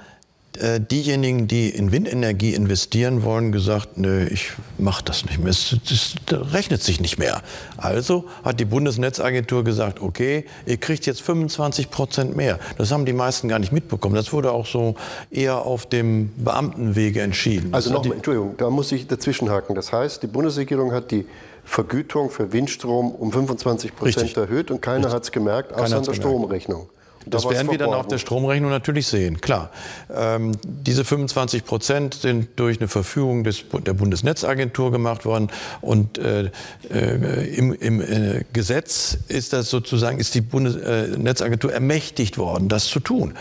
äh, 0.59 0.79
diejenigen, 0.79 1.47
die 1.47 1.69
in 1.69 1.91
Windenergie 1.91 2.53
investieren 2.53 3.23
wollen, 3.23 3.51
gesagt, 3.51 3.97
nö, 3.97 4.25
ich 4.25 4.51
mache 4.77 5.03
das 5.03 5.25
nicht 5.25 5.39
mehr. 5.39 5.49
Es, 5.49 5.75
es, 5.89 6.15
das 6.25 6.53
rechnet 6.53 6.83
sich 6.83 6.99
nicht 6.99 7.17
mehr. 7.17 7.41
Also 7.77 8.25
hat 8.43 8.59
die 8.59 8.65
Bundesnetzagentur 8.65 9.63
gesagt, 9.63 10.01
okay, 10.01 10.45
ihr 10.65 10.77
kriegt 10.77 11.05
jetzt 11.05 11.21
25 11.21 11.89
Prozent 11.89 12.35
mehr. 12.35 12.59
Das 12.77 12.91
haben 12.91 13.05
die 13.05 13.13
meisten 13.13 13.47
gar 13.47 13.59
nicht 13.59 13.71
mitbekommen. 13.71 14.15
Das 14.15 14.33
wurde 14.33 14.51
auch 14.51 14.65
so 14.65 14.95
eher 15.31 15.65
auf 15.65 15.85
dem 15.85 16.31
Beamtenwege 16.37 17.21
entschieden. 17.21 17.73
Also 17.73 17.91
nochmal, 17.91 18.17
Entschuldigung, 18.17 18.55
da 18.57 18.69
muss 18.69 18.91
ich 18.91 19.07
dazwischenhaken. 19.07 19.75
Das 19.75 19.91
heißt, 19.93 20.23
die 20.23 20.27
Bundesregierung 20.27 20.91
hat 20.91 21.11
die 21.11 21.25
Vergütung 21.63 22.29
für 22.29 22.53
Windstrom 22.53 23.11
um 23.11 23.31
25 23.31 23.95
Prozent 23.95 24.37
erhöht 24.37 24.71
und 24.71 24.81
keiner 24.81 25.11
hat 25.11 25.23
es 25.23 25.31
gemerkt, 25.31 25.73
außer 25.73 25.97
an 25.97 26.03
der 26.03 26.13
Stromrechnung. 26.13 26.89
Das 27.29 27.43
da 27.43 27.49
werden 27.49 27.71
wir 27.71 27.77
dann 27.77 27.93
auf 27.93 28.07
der 28.07 28.17
Stromrechnung 28.17 28.69
natürlich 28.69 29.07
sehen, 29.07 29.41
klar. 29.41 29.71
Ähm, 30.13 30.53
diese 30.63 31.05
25 31.05 31.65
Prozent 31.65 32.13
sind 32.15 32.49
durch 32.55 32.79
eine 32.79 32.87
Verfügung 32.87 33.43
des, 33.43 33.65
der 33.85 33.93
Bundesnetzagentur 33.93 34.91
gemacht 34.91 35.25
worden 35.25 35.49
und 35.81 36.17
äh, 36.17 36.49
äh, 36.89 37.55
im, 37.55 37.73
im 37.73 38.01
äh, 38.01 38.43
Gesetz 38.53 39.17
ist 39.27 39.53
das 39.53 39.69
sozusagen, 39.69 40.19
ist 40.19 40.35
die 40.35 40.41
Bundesnetzagentur 40.41 41.73
ermächtigt 41.73 42.37
worden, 42.37 42.69
das 42.69 42.85
zu 42.85 42.99
tun. 42.99 43.33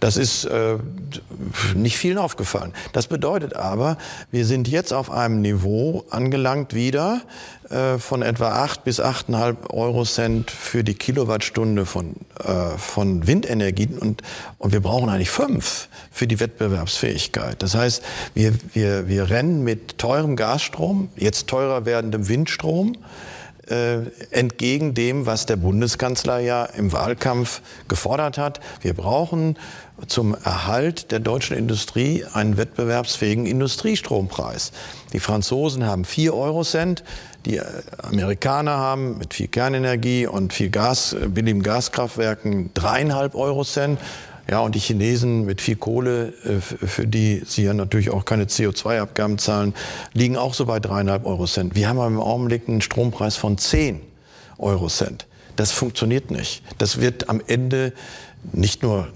Das 0.00 0.16
ist 0.16 0.44
äh, 0.44 0.76
nicht 1.74 1.98
vielen 1.98 2.18
aufgefallen. 2.18 2.72
Das 2.92 3.06
bedeutet 3.06 3.54
aber, 3.54 3.98
wir 4.30 4.46
sind 4.46 4.68
jetzt 4.68 4.92
auf 4.92 5.10
einem 5.10 5.40
Niveau 5.40 6.04
angelangt 6.10 6.74
wieder, 6.74 7.22
von 7.98 8.22
etwa 8.22 8.64
8 8.64 8.84
bis 8.84 9.00
8,5 9.00 9.70
Euro 9.70 10.04
Cent 10.04 10.50
für 10.50 10.84
die 10.84 10.94
Kilowattstunde 10.94 11.86
von, 11.86 12.14
äh, 12.38 12.76
von 12.76 13.26
Windenergie 13.26 13.88
und, 13.98 14.22
und 14.58 14.72
wir 14.72 14.80
brauchen 14.80 15.08
eigentlich 15.08 15.30
fünf 15.30 15.88
für 16.10 16.26
die 16.26 16.40
Wettbewerbsfähigkeit. 16.40 17.62
Das 17.62 17.74
heißt, 17.74 18.02
wir, 18.34 18.52
wir, 18.74 19.08
wir 19.08 19.30
rennen 19.30 19.64
mit 19.64 19.98
teurem 19.98 20.36
Gasstrom, 20.36 21.08
jetzt 21.16 21.46
teurer 21.46 21.86
werdendem 21.86 22.28
Windstrom, 22.28 22.96
äh, 23.68 24.00
entgegen 24.30 24.92
dem, 24.92 25.24
was 25.24 25.46
der 25.46 25.56
Bundeskanzler 25.56 26.38
ja 26.38 26.64
im 26.66 26.92
Wahlkampf 26.92 27.62
gefordert 27.88 28.36
hat. 28.36 28.60
Wir 28.82 28.92
brauchen 28.92 29.56
zum 30.06 30.34
Erhalt 30.34 31.12
der 31.12 31.20
deutschen 31.20 31.56
Industrie 31.56 32.24
einen 32.32 32.56
wettbewerbsfähigen 32.56 33.46
Industriestrompreis. 33.46 34.72
Die 35.12 35.20
Franzosen 35.20 35.86
haben 35.86 36.04
4 36.04 36.34
Euro 36.34 36.62
Cent, 36.62 37.04
die 37.46 37.60
Amerikaner 38.02 38.72
haben 38.72 39.18
mit 39.18 39.34
viel 39.34 39.48
Kernenergie 39.48 40.26
und 40.26 40.52
viel 40.52 40.70
Gas, 40.70 41.16
billigen 41.28 41.62
Gaskraftwerken 41.62 42.70
dreieinhalb 42.74 43.34
Euro 43.34 43.64
Cent. 43.64 43.98
Ja, 44.50 44.60
und 44.60 44.74
die 44.74 44.78
Chinesen 44.78 45.46
mit 45.46 45.62
viel 45.62 45.76
Kohle, 45.76 46.34
äh, 46.44 46.60
für 46.60 47.06
die 47.06 47.42
sie 47.46 47.64
ja 47.64 47.72
natürlich 47.72 48.10
auch 48.10 48.26
keine 48.26 48.44
CO2-Abgaben 48.44 49.38
zahlen, 49.38 49.74
liegen 50.12 50.36
auch 50.36 50.52
so 50.52 50.66
bei 50.66 50.80
dreieinhalb 50.80 51.24
Euro 51.24 51.46
Cent. 51.46 51.74
Wir 51.74 51.88
haben 51.88 51.98
im 51.98 52.20
Augenblick 52.20 52.68
einen 52.68 52.82
Strompreis 52.82 53.36
von 53.36 53.56
10 53.56 54.00
Euro 54.58 54.88
Cent. 54.88 55.26
Das 55.56 55.72
funktioniert 55.72 56.30
nicht. 56.30 56.62
Das 56.76 57.00
wird 57.00 57.30
am 57.30 57.40
Ende 57.46 57.92
nicht 58.52 58.82
nur 58.82 59.08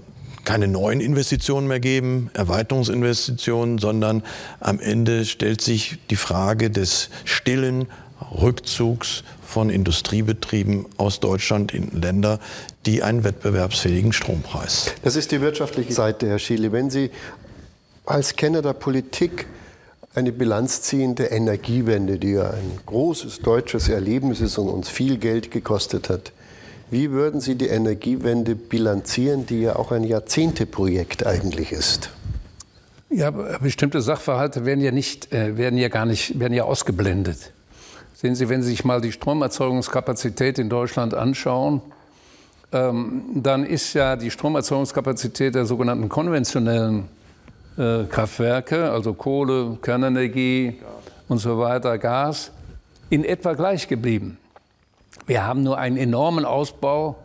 keine 0.45 0.67
neuen 0.67 0.99
Investitionen 0.99 1.67
mehr 1.67 1.79
geben, 1.79 2.31
Erweiterungsinvestitionen, 2.33 3.77
sondern 3.77 4.23
am 4.59 4.79
Ende 4.79 5.25
stellt 5.25 5.61
sich 5.61 5.99
die 6.09 6.15
Frage 6.15 6.71
des 6.71 7.09
stillen 7.23 7.85
Rückzugs 8.41 9.23
von 9.45 9.69
Industriebetrieben 9.69 10.85
aus 10.97 11.19
Deutschland 11.19 11.73
in 11.73 12.01
Länder, 12.01 12.39
die 12.85 13.03
einen 13.03 13.23
wettbewerbsfähigen 13.23 14.13
Strompreis. 14.13 14.93
Das 15.03 15.15
ist 15.15 15.31
die 15.31 15.41
wirtschaftliche 15.41 15.93
Seite, 15.93 16.27
Herr 16.27 16.39
Schiele. 16.39 16.71
Wenn 16.71 16.89
Sie 16.89 17.11
als 18.05 18.35
Kenner 18.35 18.61
der 18.61 18.73
Politik 18.73 19.47
eine 20.15 20.31
Bilanz 20.31 20.81
ziehen 20.81 21.15
der 21.15 21.31
Energiewende, 21.31 22.17
die 22.17 22.31
ja 22.31 22.49
ein 22.49 22.79
großes 22.85 23.39
deutsches 23.39 23.89
Erlebnis 23.89 24.41
ist 24.41 24.57
und 24.57 24.67
uns 24.67 24.89
viel 24.89 25.17
Geld 25.17 25.51
gekostet 25.51 26.09
hat. 26.09 26.31
Wie 26.89 27.11
würden 27.11 27.39
Sie 27.39 27.55
die 27.55 27.67
Energiewende 27.67 28.55
bilanzieren, 28.55 29.45
die 29.45 29.61
ja 29.61 29.75
auch 29.75 29.91
ein 29.91 30.03
Jahrzehnteprojekt 30.03 31.25
eigentlich 31.25 31.71
ist? 31.71 32.09
Ja, 33.11 33.31
bestimmte 33.31 34.01
Sachverhalte 34.01 34.65
werden 34.65 34.81
ja 34.81 34.91
nicht, 34.91 35.31
äh, 35.31 35.57
werden 35.57 35.77
ja 35.77 35.87
gar 35.89 36.05
nicht, 36.05 36.39
werden 36.39 36.53
ja 36.53 36.63
ausgeblendet. 36.63 37.51
Sehen 38.21 38.35
Sie, 38.35 38.49
wenn 38.49 38.61
Sie 38.61 38.71
sich 38.71 38.83
mal 38.83 38.99
die 38.99 39.13
Stromerzeugungskapazität 39.13 40.59
in 40.59 40.67
Deutschland 40.67 41.13
anschauen, 41.13 41.81
ähm, 42.73 43.21
dann 43.33 43.65
ist 43.65 43.93
ja 43.93 44.17
die 44.17 44.29
Stromerzeugungskapazität 44.29 45.55
der 45.55 45.65
sogenannten 45.65 46.09
konventionellen 46.09 47.07
äh, 47.77 48.03
Kraftwerke, 48.09 48.91
also 48.91 49.13
Kohle, 49.13 49.77
Kernenergie 49.81 50.81
und 51.29 51.37
so 51.37 51.59
weiter, 51.59 51.97
Gas, 51.97 52.51
in 53.09 53.23
etwa 53.23 53.53
gleich 53.53 53.87
geblieben. 53.87 54.37
Wir 55.25 55.47
haben 55.47 55.63
nur 55.63 55.77
einen 55.77 55.95
enormen 55.95 56.43
Ausbau 56.43 57.15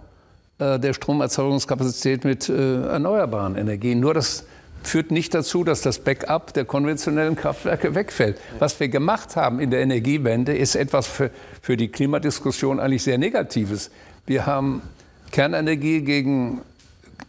äh, 0.60 0.78
der 0.78 0.92
Stromerzeugungskapazität 0.92 2.24
mit 2.24 2.48
äh, 2.48 2.82
erneuerbaren 2.82 3.56
Energien. 3.56 3.98
Nur 3.98 4.14
das 4.14 4.46
führt 4.86 5.10
nicht 5.10 5.34
dazu, 5.34 5.64
dass 5.64 5.82
das 5.82 5.98
Backup 5.98 6.52
der 6.54 6.64
konventionellen 6.64 7.36
Kraftwerke 7.36 7.94
wegfällt. 7.94 8.38
Was 8.58 8.78
wir 8.80 8.88
gemacht 8.88 9.36
haben 9.36 9.60
in 9.60 9.70
der 9.70 9.80
Energiewende, 9.80 10.56
ist 10.56 10.74
etwas 10.74 11.06
für, 11.06 11.30
für 11.62 11.76
die 11.76 11.88
Klimadiskussion 11.88 12.80
eigentlich 12.80 13.02
sehr 13.02 13.18
Negatives. 13.18 13.90
Wir 14.26 14.46
haben 14.46 14.82
Kernenergie 15.30 16.02
gegen 16.02 16.60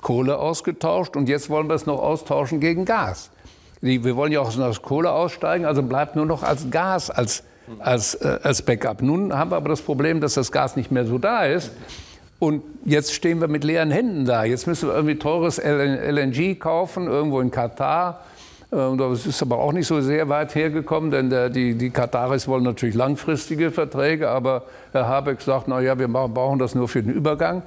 Kohle 0.02 0.38
ausgetauscht 0.38 1.16
und 1.16 1.28
jetzt 1.28 1.50
wollen 1.50 1.68
wir 1.68 1.76
es 1.76 1.86
noch 1.86 2.00
austauschen 2.00 2.60
gegen 2.60 2.86
Gas. 2.86 3.32
Wir 3.82 4.16
wollen 4.16 4.32
ja 4.32 4.40
auch 4.40 4.58
aus 4.58 4.82
Kohle 4.82 5.12
aussteigen, 5.12 5.66
also 5.66 5.84
bleibt 5.84 6.16
nur 6.16 6.26
noch 6.26 6.44
als 6.44 6.70
Gas 6.70 7.10
als, 7.10 7.44
als, 7.80 8.16
äh, 8.16 8.40
als 8.42 8.62
Backup. 8.62 9.02
Nun 9.02 9.34
haben 9.34 9.52
wir 9.52 9.58
aber 9.58 9.70
das 9.70 9.82
Problem, 9.82 10.22
dass 10.22 10.36
das 10.36 10.52
Gas 10.52 10.76
nicht 10.76 10.92
mehr 10.92 11.06
so 11.06 11.18
da 11.18 11.46
ist. 11.46 11.72
Und 12.40 12.64
jetzt 12.84 13.14
stehen 13.14 13.40
wir 13.40 13.48
mit 13.48 13.64
leeren 13.64 13.92
Händen 13.92 14.26
da. 14.26 14.44
Jetzt 14.44 14.68
müssen 14.68 14.90
wir 14.90 14.96
irgendwie 14.96 15.18
teures 15.18 15.58
LNG 15.58 16.60
kaufen, 16.60 17.08
irgendwo 17.08 17.40
in 17.40 17.50
Katar. 17.50 18.22
Ähm, 18.72 18.98
das 18.98 19.26
ist 19.26 19.42
aber 19.42 19.60
auch 19.60 19.72
nicht 19.72 19.88
so 19.88 20.02
sehr 20.02 20.28
weit 20.30 20.54
hergekommen, 20.56 21.12
denn 21.12 21.30
der, 21.30 21.50
die, 21.50 21.76
die 21.76 21.90
Kataris 21.90 22.48
wollen 22.48 22.64
natürlich 22.64 22.96
langfristige 22.96 23.72
Verträge, 23.72 24.30
aber 24.30 24.64
Herr 24.92 25.08
Habeck 25.08 25.42
sagt, 25.42 25.68
na 25.68 25.80
ja, 25.80 25.98
wir 25.98 26.08
brauchen 26.08 26.60
das 26.60 26.76
nur 26.76 26.88
für 26.88 27.02
den 27.02 27.14
Übergang. 27.14 27.62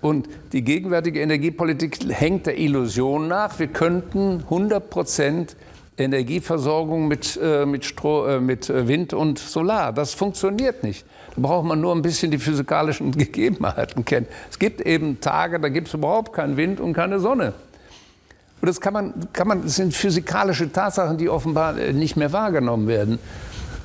Und 0.00 0.28
die 0.52 0.62
gegenwärtige 0.62 1.20
Energiepolitik 1.20 1.98
hängt 2.08 2.46
der 2.46 2.58
Illusion 2.58 3.28
nach, 3.28 3.58
wir 3.58 3.68
könnten 3.68 4.40
100 4.40 4.90
Prozent 4.90 5.56
Energieversorgung 5.96 7.06
mit, 7.06 7.38
äh, 7.40 7.66
mit, 7.66 7.84
Stroh, 7.84 8.26
äh, 8.26 8.40
mit 8.40 8.68
Wind 8.68 9.14
und 9.14 9.38
Solar. 9.38 9.92
Das 9.92 10.12
funktioniert 10.14 10.82
nicht. 10.82 11.06
Da 11.36 11.42
braucht 11.42 11.66
man 11.66 11.80
nur 11.80 11.94
ein 11.94 12.02
bisschen 12.02 12.30
die 12.30 12.38
physikalischen 12.38 13.12
Gegebenheiten 13.16 14.04
kennen. 14.04 14.26
Es 14.50 14.58
gibt 14.58 14.80
eben 14.80 15.20
Tage, 15.20 15.60
da 15.60 15.68
gibt 15.68 15.88
es 15.88 15.94
überhaupt 15.94 16.32
keinen 16.32 16.56
Wind 16.56 16.80
und 16.80 16.94
keine 16.94 17.20
Sonne. 17.20 17.52
Und 18.60 18.68
das 18.68 18.80
kann 18.80 18.92
man, 18.92 19.14
kann 19.32 19.46
man, 19.46 19.62
das 19.62 19.76
sind 19.76 19.94
physikalische 19.94 20.72
Tatsachen, 20.72 21.18
die 21.18 21.28
offenbar 21.28 21.78
äh, 21.78 21.92
nicht 21.92 22.16
mehr 22.16 22.32
wahrgenommen 22.32 22.88
werden. 22.88 23.18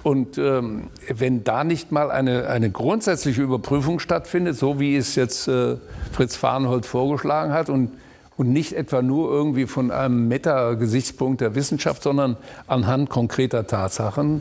Und 0.02 0.38
ähm, 0.38 0.88
wenn 1.14 1.44
da 1.44 1.64
nicht 1.64 1.92
mal 1.92 2.10
eine, 2.10 2.48
eine 2.48 2.72
grundsätzliche 2.72 3.42
Überprüfung 3.42 4.00
stattfindet, 4.00 4.56
so 4.56 4.80
wie 4.80 4.96
es 4.96 5.16
jetzt 5.16 5.48
äh, 5.48 5.76
Fritz 6.14 6.38
Farnhold 6.38 6.86
vorgeschlagen 6.86 7.52
hat, 7.52 7.70
und, 7.70 7.92
und 8.40 8.54
nicht 8.54 8.72
etwa 8.72 9.02
nur 9.02 9.30
irgendwie 9.30 9.68
von 9.68 9.92
einem 9.92 10.30
Meta-Gesichtspunkt 10.30 11.42
der 11.42 11.56
Wissenschaft, 11.56 12.02
sondern 12.04 12.38
anhand 12.68 13.10
konkreter 13.10 13.68
Tatsachen, 13.68 14.40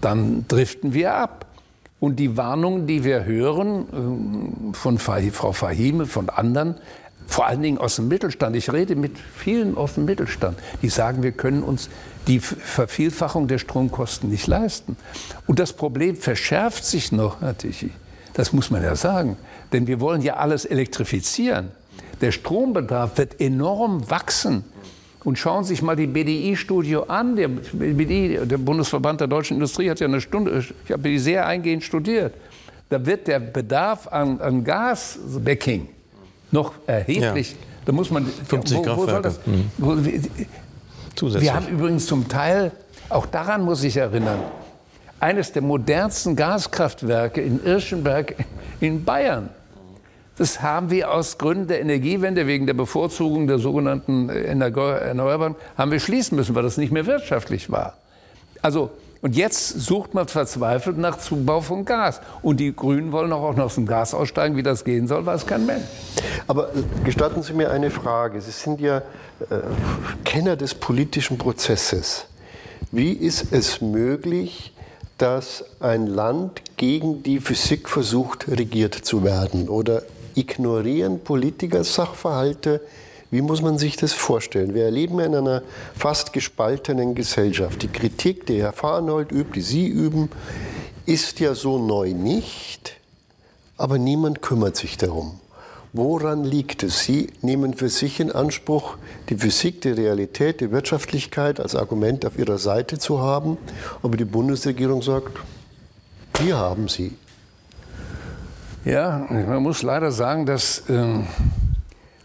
dann 0.00 0.44
driften 0.46 0.94
wir 0.94 1.14
ab. 1.14 1.46
Und 1.98 2.20
die 2.20 2.36
Warnungen, 2.36 2.86
die 2.86 3.02
wir 3.02 3.24
hören 3.24 4.70
äh, 4.72 4.76
von 4.76 4.98
Frau 4.98 5.50
Fahime, 5.50 6.06
von 6.06 6.28
anderen, 6.28 6.76
vor 7.26 7.48
allen 7.48 7.60
Dingen 7.60 7.78
aus 7.78 7.96
dem 7.96 8.06
Mittelstand, 8.06 8.54
ich 8.54 8.72
rede 8.72 8.94
mit 8.94 9.18
vielen 9.18 9.76
aus 9.76 9.94
dem 9.94 10.04
Mittelstand, 10.04 10.56
die 10.80 10.88
sagen, 10.88 11.24
wir 11.24 11.32
können 11.32 11.64
uns 11.64 11.90
die 12.28 12.38
Vervielfachung 12.38 13.48
der 13.48 13.58
Stromkosten 13.58 14.30
nicht 14.30 14.46
leisten. 14.46 14.96
Und 15.48 15.58
das 15.58 15.72
Problem 15.72 16.14
verschärft 16.14 16.84
sich 16.84 17.10
noch, 17.10 17.40
Herr 17.40 17.58
Tichy. 17.58 17.90
Das 18.32 18.52
muss 18.52 18.70
man 18.70 18.84
ja 18.84 18.94
sagen. 18.94 19.36
Denn 19.72 19.88
wir 19.88 19.98
wollen 19.98 20.22
ja 20.22 20.36
alles 20.36 20.64
elektrifizieren. 20.64 21.72
Der 22.20 22.32
Strombedarf 22.32 23.16
wird 23.18 23.40
enorm 23.40 24.10
wachsen. 24.10 24.64
Und 25.24 25.38
schauen 25.38 25.64
Sie 25.64 25.74
sich 25.74 25.82
mal 25.82 25.96
die 25.96 26.06
BDI-Studie 26.06 26.96
an. 27.08 27.36
Der, 27.36 27.48
BDI, 27.48 28.40
der 28.44 28.58
Bundesverband 28.58 29.20
der 29.20 29.28
deutschen 29.28 29.54
Industrie, 29.54 29.90
hat 29.90 30.00
ja 30.00 30.06
eine 30.06 30.20
Stunde, 30.20 30.64
ich 30.84 30.92
habe 30.92 31.02
die 31.02 31.18
sehr 31.18 31.46
eingehend 31.46 31.84
studiert. 31.84 32.34
da 32.88 33.04
wird 33.04 33.28
der 33.28 33.38
Bedarf 33.38 34.08
an, 34.08 34.40
an 34.40 34.64
Gasbacking 34.64 35.88
noch 36.50 36.72
erheblich. 36.86 37.52
Ja. 37.52 37.58
Da 37.84 37.92
muss 37.92 38.10
man 38.10 38.26
50 38.26 38.78
wo, 38.78 38.96
wo 38.96 39.06
soll 39.06 39.22
das? 39.22 39.40
Mhm. 39.46 39.70
Wo, 39.78 39.96
Zusätzlich. 41.14 41.50
Wir 41.50 41.54
haben 41.54 41.68
übrigens 41.68 42.06
zum 42.06 42.28
Teil, 42.28 42.72
auch 43.08 43.26
daran 43.26 43.62
muss 43.62 43.82
ich 43.84 43.96
erinnern, 43.96 44.40
eines 45.18 45.52
der 45.52 45.62
modernsten 45.62 46.34
Gaskraftwerke 46.34 47.40
in 47.42 47.62
Irschenberg 47.62 48.34
in 48.80 49.04
Bayern. 49.04 49.50
Das 50.40 50.62
haben 50.62 50.88
wir 50.90 51.12
aus 51.12 51.36
Gründen 51.36 51.68
der 51.68 51.82
Energiewende, 51.82 52.46
wegen 52.46 52.64
der 52.66 52.72
Bevorzugung 52.72 53.46
der 53.46 53.58
sogenannten 53.58 54.30
Erneuerbaren, 54.30 55.54
haben 55.76 55.90
wir 55.90 56.00
schließen 56.00 56.34
müssen, 56.34 56.54
weil 56.54 56.62
das 56.62 56.78
nicht 56.78 56.90
mehr 56.90 57.04
wirtschaftlich 57.04 57.70
war. 57.70 57.98
Also, 58.62 58.88
und 59.20 59.36
jetzt 59.36 59.80
sucht 59.80 60.14
man 60.14 60.28
verzweifelt 60.28 60.96
nach 60.96 61.18
Zubau 61.18 61.60
von 61.60 61.84
Gas. 61.84 62.22
Und 62.40 62.58
die 62.58 62.74
Grünen 62.74 63.12
wollen 63.12 63.30
auch 63.34 63.54
noch 63.54 63.66
aus 63.66 63.74
dem 63.74 63.84
Gas 63.84 64.14
aussteigen. 64.14 64.56
Wie 64.56 64.62
das 64.62 64.82
gehen 64.82 65.06
soll, 65.06 65.26
weiß 65.26 65.46
kein 65.46 65.66
Mensch. 65.66 65.84
Aber 66.46 66.68
äh, 66.68 67.04
gestatten 67.04 67.42
Sie 67.42 67.52
mir 67.52 67.70
eine 67.70 67.90
Frage. 67.90 68.40
Sie 68.40 68.50
sind 68.50 68.80
ja 68.80 68.96
äh, 68.96 69.02
Kenner 70.24 70.56
des 70.56 70.74
politischen 70.74 71.36
Prozesses. 71.36 72.24
Wie 72.92 73.12
ist 73.12 73.52
es 73.52 73.82
möglich, 73.82 74.72
dass 75.18 75.66
ein 75.80 76.06
Land 76.06 76.62
gegen 76.78 77.22
die 77.22 77.40
Physik 77.40 77.90
versucht, 77.90 78.48
regiert 78.48 78.94
zu 78.94 79.22
werden? 79.22 79.68
Oder 79.68 80.00
ignorieren 80.34 81.20
Politiker 81.20 81.84
Sachverhalte? 81.84 82.80
Wie 83.30 83.42
muss 83.42 83.62
man 83.62 83.78
sich 83.78 83.96
das 83.96 84.12
vorstellen? 84.12 84.74
Wir 84.74 84.84
erleben 84.84 85.20
in 85.20 85.34
einer 85.34 85.62
fast 85.96 86.32
gespaltenen 86.32 87.14
Gesellschaft. 87.14 87.82
Die 87.82 87.88
Kritik, 87.88 88.46
die 88.46 88.60
Herr 88.60 88.72
Farnold 88.72 89.30
übt, 89.30 89.52
die 89.54 89.60
Sie 89.60 89.86
üben, 89.86 90.30
ist 91.06 91.38
ja 91.38 91.54
so 91.54 91.78
neu 91.78 92.12
nicht, 92.12 92.96
aber 93.76 93.98
niemand 93.98 94.42
kümmert 94.42 94.76
sich 94.76 94.96
darum. 94.96 95.40
Woran 95.92 96.44
liegt 96.44 96.84
es? 96.84 97.04
Sie 97.04 97.32
nehmen 97.42 97.74
für 97.74 97.88
sich 97.88 98.20
in 98.20 98.30
Anspruch, 98.30 98.96
die 99.28 99.36
Physik, 99.36 99.80
die 99.80 99.90
Realität, 99.90 100.60
die 100.60 100.70
Wirtschaftlichkeit 100.70 101.58
als 101.58 101.74
Argument 101.74 102.24
auf 102.24 102.38
ihrer 102.38 102.58
Seite 102.58 102.98
zu 102.98 103.20
haben, 103.20 103.58
aber 104.02 104.16
die 104.16 104.24
Bundesregierung 104.24 105.02
sagt, 105.02 105.38
wir 106.38 106.56
haben 106.56 106.86
sie. 106.88 107.16
Ja, 108.84 109.26
man 109.28 109.62
muss 109.62 109.82
leider 109.82 110.10
sagen, 110.10 110.46
dass 110.46 110.88
äh, 110.88 111.04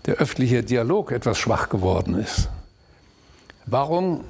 der 0.05 0.15
öffentliche 0.15 0.63
Dialog 0.63 1.11
etwas 1.11 1.37
schwach 1.37 1.67
geworden 1.67 2.17
ist. 2.17 2.49
Warum 3.65 4.21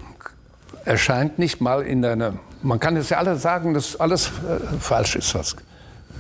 erscheint 0.86 1.38
nicht 1.38 1.62
mal 1.62 1.84
in 1.84 2.03
einer, 2.03 2.34
man 2.63 2.79
kann 2.79 2.96
jetzt 2.96 3.10
ja 3.12 3.17
alle 3.17 3.36
sagen, 3.36 3.74
dass 3.74 4.00
alles 4.00 4.27
äh, 4.27 4.79
falsch 4.79 5.15
ist, 5.15 5.36
was 5.36 5.55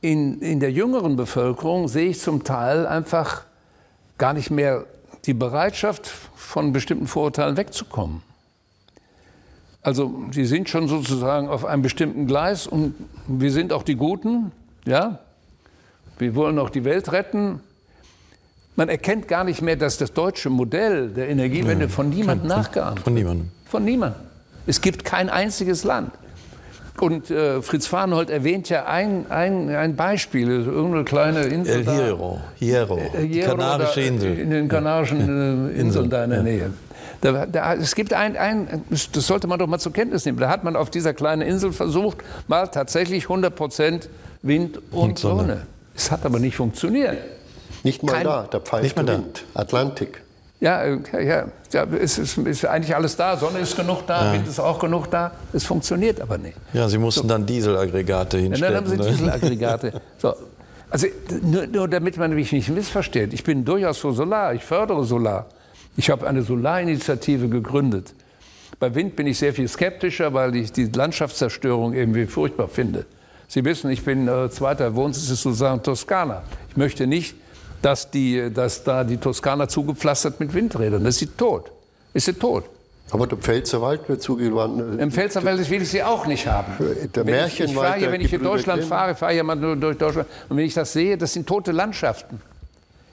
in, 0.00 0.40
in 0.40 0.60
der 0.60 0.72
jüngeren 0.72 1.16
Bevölkerung 1.16 1.88
sehe 1.88 2.08
ich 2.10 2.20
zum 2.20 2.44
Teil 2.44 2.86
einfach 2.86 3.42
gar 4.18 4.32
nicht 4.32 4.50
mehr 4.50 4.84
die 5.24 5.34
Bereitschaft, 5.34 6.12
von 6.34 6.72
bestimmten 6.72 7.06
Vorurteilen 7.06 7.56
wegzukommen. 7.56 8.22
Also 9.86 10.12
sie 10.32 10.46
sind 10.46 10.68
schon 10.68 10.88
sozusagen 10.88 11.48
auf 11.48 11.64
einem 11.64 11.80
bestimmten 11.80 12.26
Gleis 12.26 12.66
und 12.66 12.94
wir 13.28 13.52
sind 13.52 13.72
auch 13.72 13.84
die 13.84 13.94
Guten, 13.94 14.50
ja. 14.84 15.20
Wir 16.18 16.34
wollen 16.34 16.58
auch 16.58 16.70
die 16.70 16.82
Welt 16.84 17.12
retten. 17.12 17.60
Man 18.74 18.88
erkennt 18.88 19.28
gar 19.28 19.44
nicht 19.44 19.62
mehr, 19.62 19.76
dass 19.76 19.96
das 19.96 20.12
deutsche 20.12 20.50
Modell 20.50 21.10
der 21.10 21.28
Energiewende 21.28 21.88
von 21.88 22.08
niemandem 22.08 22.48
nachgeahmt 22.48 22.96
wird. 22.96 23.04
Von 23.04 23.14
niemandem. 23.14 23.50
Von 23.64 23.84
niemandem. 23.84 24.22
Es 24.66 24.80
gibt 24.80 25.04
kein 25.04 25.30
einziges 25.30 25.84
Land, 25.84 26.10
und 27.00 27.30
äh, 27.30 27.62
Fritz 27.62 27.86
Farnhold 27.86 28.30
erwähnt 28.30 28.68
ja 28.70 28.86
ein, 28.86 29.30
ein, 29.30 29.68
ein 29.68 29.94
Beispiel, 29.94 30.48
irgendeine 30.48 31.04
kleine 31.04 31.42
Insel. 31.42 31.86
El 31.86 31.94
Hierro, 31.94 32.40
Hierro, 32.56 32.98
äh, 32.98 33.28
die 33.28 33.40
kanarische 33.40 34.00
Insel. 34.00 34.38
In 34.38 34.50
den 34.50 34.66
kanarischen 34.66 35.70
äh, 35.70 35.78
Inseln 35.78 36.10
da 36.10 36.24
in 36.24 36.30
der 36.30 36.42
Nähe. 36.42 36.70
Da, 37.20 37.46
da, 37.46 37.74
es 37.74 37.94
gibt 37.94 38.12
ein, 38.12 38.36
ein, 38.36 38.84
das 38.90 39.26
sollte 39.26 39.46
man 39.46 39.58
doch 39.58 39.66
mal 39.66 39.78
zur 39.78 39.92
Kenntnis 39.92 40.24
nehmen. 40.24 40.38
Da 40.38 40.48
hat 40.48 40.64
man 40.64 40.76
auf 40.76 40.90
dieser 40.90 41.14
kleinen 41.14 41.42
Insel 41.42 41.72
versucht, 41.72 42.18
mal 42.46 42.66
tatsächlich 42.68 43.24
100 43.24 43.54
Prozent 43.54 44.08
Wind 44.42 44.78
und, 44.90 45.10
und 45.10 45.18
Sonne. 45.18 45.40
Sonne. 45.40 45.66
Es 45.94 46.10
hat 46.10 46.24
aber 46.24 46.38
nicht 46.38 46.56
funktioniert. 46.56 47.16
Nicht 47.82 48.02
mal 48.02 48.12
Kein, 48.12 48.24
da, 48.24 48.46
da 48.50 48.60
pfeift 48.60 48.96
der 48.96 49.06
Wind. 49.06 49.44
Atlantik. 49.54 50.22
Ja, 50.60 50.82
äh, 50.82 50.98
ja, 51.12 51.46
ja 51.72 51.84
es 52.00 52.18
ist, 52.18 52.38
ist, 52.38 52.64
eigentlich 52.64 52.94
alles 52.94 53.16
da. 53.16 53.36
Sonne 53.36 53.58
ist 53.58 53.76
genug 53.76 54.06
da, 54.06 54.26
ja. 54.26 54.32
Wind 54.34 54.48
ist 54.48 54.58
auch 54.58 54.78
genug 54.78 55.10
da. 55.10 55.32
Es 55.52 55.64
funktioniert 55.64 56.20
aber 56.20 56.38
nicht. 56.38 56.56
Ja, 56.72 56.88
Sie 56.88 56.98
mussten 56.98 57.22
so. 57.22 57.28
dann 57.28 57.44
Dieselaggregate 57.44 58.38
hinstellen. 58.38 58.74
Ja, 58.74 58.80
dann 58.80 58.90
haben 58.90 59.02
Sie 59.02 59.02
ne? 59.02 59.10
Dieselaggregate. 59.10 60.00
so. 60.18 60.34
Also 60.88 61.08
nur, 61.42 61.66
nur, 61.66 61.88
damit 61.88 62.16
man 62.16 62.34
mich 62.34 62.52
nicht 62.52 62.68
missversteht. 62.70 63.34
Ich 63.34 63.44
bin 63.44 63.64
durchaus 63.64 63.98
für 63.98 64.12
Solar. 64.12 64.54
Ich 64.54 64.64
fördere 64.64 65.04
Solar. 65.04 65.46
Ich 65.96 66.10
habe 66.10 66.26
eine 66.26 66.42
Solarinitiative 66.42 67.48
gegründet. 67.48 68.12
Bei 68.78 68.94
Wind 68.94 69.16
bin 69.16 69.26
ich 69.26 69.38
sehr 69.38 69.54
viel 69.54 69.68
skeptischer, 69.68 70.34
weil 70.34 70.54
ich 70.56 70.72
die 70.72 70.84
Landschaftszerstörung 70.84 71.94
irgendwie 71.94 72.26
furchtbar 72.26 72.68
finde. 72.68 73.06
Sie 73.48 73.64
wissen, 73.64 73.90
ich 73.90 74.04
bin 74.04 74.28
äh, 74.28 74.50
zweiter 74.50 74.94
Wohnsitz 74.94 75.30
ist 75.30 75.42
sozusagen 75.42 75.82
Toskana. 75.82 76.42
Ich 76.68 76.76
möchte 76.76 77.06
nicht 77.06 77.34
dass, 77.82 78.10
die, 78.10 78.50
dass 78.52 78.84
da 78.84 79.04
die 79.04 79.16
Toskana 79.16 79.68
zugepflastert 79.68 80.40
mit 80.40 80.52
Windrädern. 80.54 81.04
Das 81.04 81.14
ist 81.14 81.18
sie 81.20 81.26
tot. 81.26 81.70
Ist 82.12 82.26
sie 82.26 82.32
tot. 82.32 82.64
Aber 83.10 83.26
der 83.28 83.38
Pfälzerwald 83.38 84.08
wird 84.08 84.20
zugewandt. 84.20 85.00
Im 85.00 85.12
Pfälzerwald 85.12 85.70
will 85.70 85.82
ich 85.82 85.90
sie 85.90 86.02
auch 86.02 86.26
nicht 86.26 86.48
haben. 86.48 86.72
Der 87.14 87.24
wenn 87.24 87.46
ich, 87.46 87.60
ich 87.60 87.72
fahre 87.72 87.98
hier, 87.98 88.10
wenn 88.10 88.20
ich 88.20 88.32
in 88.32 88.42
Deutschland 88.42 88.82
fahre, 88.82 89.14
fahre 89.14 89.32
ich 89.32 89.36
ja 89.36 89.44
mal 89.44 89.54
nur 89.54 89.76
durch 89.76 89.96
Deutschland. 89.96 90.28
Und 90.48 90.56
wenn 90.56 90.64
ich 90.64 90.74
das 90.74 90.92
sehe, 90.92 91.16
das 91.16 91.32
sind 91.32 91.46
tote 91.46 91.70
Landschaften. 91.70 92.40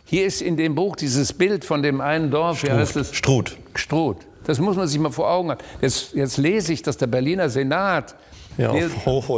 Hier 0.06 0.26
ist 0.26 0.42
in 0.42 0.58
dem 0.58 0.76
Buch 0.76 0.96
dieses 0.96 1.34
Bild 1.34 1.66
von 1.66 1.82
dem 1.82 2.02
einen 2.02 2.30
Dorf, 2.30 2.60
Struth. 2.60 2.72
wie 2.72 2.76
heißt 2.76 2.96
es? 2.98 3.16
Struth. 3.16 3.58
Struth. 3.76 4.18
Das 4.46 4.60
muss 4.60 4.76
man 4.76 4.88
sich 4.88 5.00
mal 5.00 5.12
vor 5.12 5.32
Augen 5.32 5.52
haben. 5.52 5.62
Jetzt, 5.82 6.14
jetzt 6.14 6.38
lese 6.38 6.74
ich, 6.74 6.82
dass 6.82 6.98
der 6.98 7.08
Berliner 7.08 7.50
Senat 7.50 8.16
ja, 8.58 8.74
will, 8.74 8.92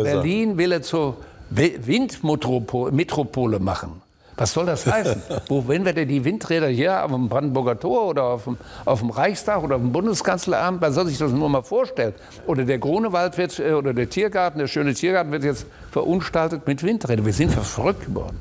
Berlin 0.04 0.58
will 0.58 0.72
er 0.72 0.82
zur 0.82 1.18
Windmetropole 1.50 3.60
machen. 3.60 4.02
Was 4.38 4.52
soll 4.52 4.66
das 4.66 4.86
heißen? 4.86 5.22
Wo, 5.48 5.66
wenn 5.68 5.86
wir 5.86 5.94
denn 5.94 6.10
die 6.10 6.26
Windräder 6.26 6.68
hier 6.68 7.06
dem 7.10 7.30
Brandenburger 7.30 7.80
Tor 7.80 8.08
oder 8.08 8.24
auf 8.24 8.44
dem, 8.44 8.58
auf 8.84 9.00
dem 9.00 9.10
Reichstag 9.10 9.64
oder 9.64 9.76
auf 9.76 9.82
dem 9.82 9.94
Bundeskanzleramt, 9.94 10.82
man 10.82 10.92
soll 10.92 11.08
sich 11.08 11.18
das 11.18 11.32
nur 11.32 11.48
mal 11.48 11.62
vorstellen. 11.62 12.14
Oder 12.46 12.66
der 12.66 12.80
Grunewald 12.80 13.38
wird, 13.38 13.58
äh, 13.60 13.72
oder 13.72 13.94
der 13.94 14.10
Tiergarten, 14.10 14.60
der 14.60 14.68
schöne 14.68 14.94
Tiergarten 14.94 15.32
wird 15.32 15.46
jetzt 15.46 15.66
verunstaltet 15.92 16.68
mit 16.68 16.84
Windrädern. 16.84 17.26
Wir 17.26 17.34
sind 17.34 17.54
verrückt 17.54 18.06
geworden. 18.06 18.38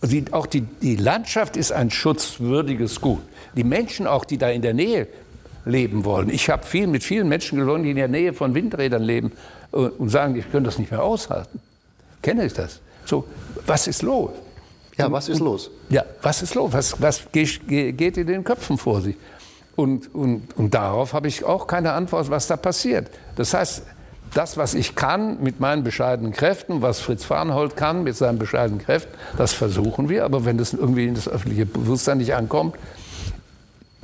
Und 0.00 0.12
die, 0.12 0.24
auch 0.32 0.46
die, 0.46 0.62
die 0.62 0.96
Landschaft 0.96 1.56
ist 1.56 1.72
ein 1.72 1.90
schutzwürdiges 1.90 3.00
Gut. 3.00 3.20
Die 3.56 3.64
Menschen 3.64 4.06
auch, 4.06 4.24
die 4.24 4.38
da 4.38 4.48
in 4.48 4.62
der 4.62 4.74
Nähe 4.74 5.08
leben 5.64 6.04
wollen. 6.04 6.30
Ich 6.30 6.48
habe 6.48 6.64
viel, 6.64 6.86
mit 6.86 7.04
vielen 7.04 7.28
Menschen 7.28 7.58
gesprochen, 7.58 7.82
die 7.82 7.90
in 7.90 7.96
der 7.96 8.08
Nähe 8.08 8.32
von 8.32 8.54
Windrädern 8.54 9.02
leben 9.02 9.32
äh, 9.72 9.76
und 9.76 10.08
sagen, 10.08 10.36
ich 10.36 10.50
könnte 10.50 10.68
das 10.68 10.78
nicht 10.78 10.90
mehr 10.90 11.02
aushalten. 11.02 11.60
Kenne 12.22 12.46
ich 12.46 12.52
das? 12.54 12.80
So, 13.04 13.24
was 13.66 13.86
ist 13.86 14.02
los? 14.02 14.30
Ja, 14.96 15.10
was 15.10 15.28
ist 15.28 15.40
los? 15.40 15.70
Ja, 15.88 16.04
was 16.22 16.42
ist 16.42 16.54
los? 16.54 16.72
Was, 16.72 17.00
was 17.00 17.22
geht 17.32 18.16
in 18.18 18.26
den 18.26 18.44
Köpfen 18.44 18.76
vor 18.76 19.00
sich? 19.00 19.16
Und, 19.76 20.14
und, 20.14 20.56
und 20.58 20.74
darauf 20.74 21.14
habe 21.14 21.28
ich 21.28 21.42
auch 21.44 21.66
keine 21.66 21.92
Antwort, 21.92 22.28
was 22.28 22.46
da 22.46 22.56
passiert. 22.56 23.08
Das 23.36 23.54
heißt, 23.54 23.82
das, 24.34 24.56
was 24.56 24.74
ich 24.74 24.94
kann 24.94 25.42
mit 25.42 25.60
meinen 25.60 25.82
bescheidenen 25.82 26.32
Kräften, 26.32 26.82
was 26.82 27.00
Fritz 27.00 27.24
Farnhold 27.24 27.76
kann 27.76 28.02
mit 28.04 28.16
seinen 28.16 28.38
bescheidenen 28.38 28.80
Kräften, 28.80 29.14
das 29.36 29.52
versuchen 29.52 30.08
wir. 30.08 30.24
Aber 30.24 30.44
wenn 30.44 30.58
das 30.58 30.72
irgendwie 30.72 31.06
in 31.06 31.14
das 31.14 31.28
öffentliche 31.28 31.66
Bewusstsein 31.66 32.18
nicht 32.18 32.34
ankommt, 32.34 32.76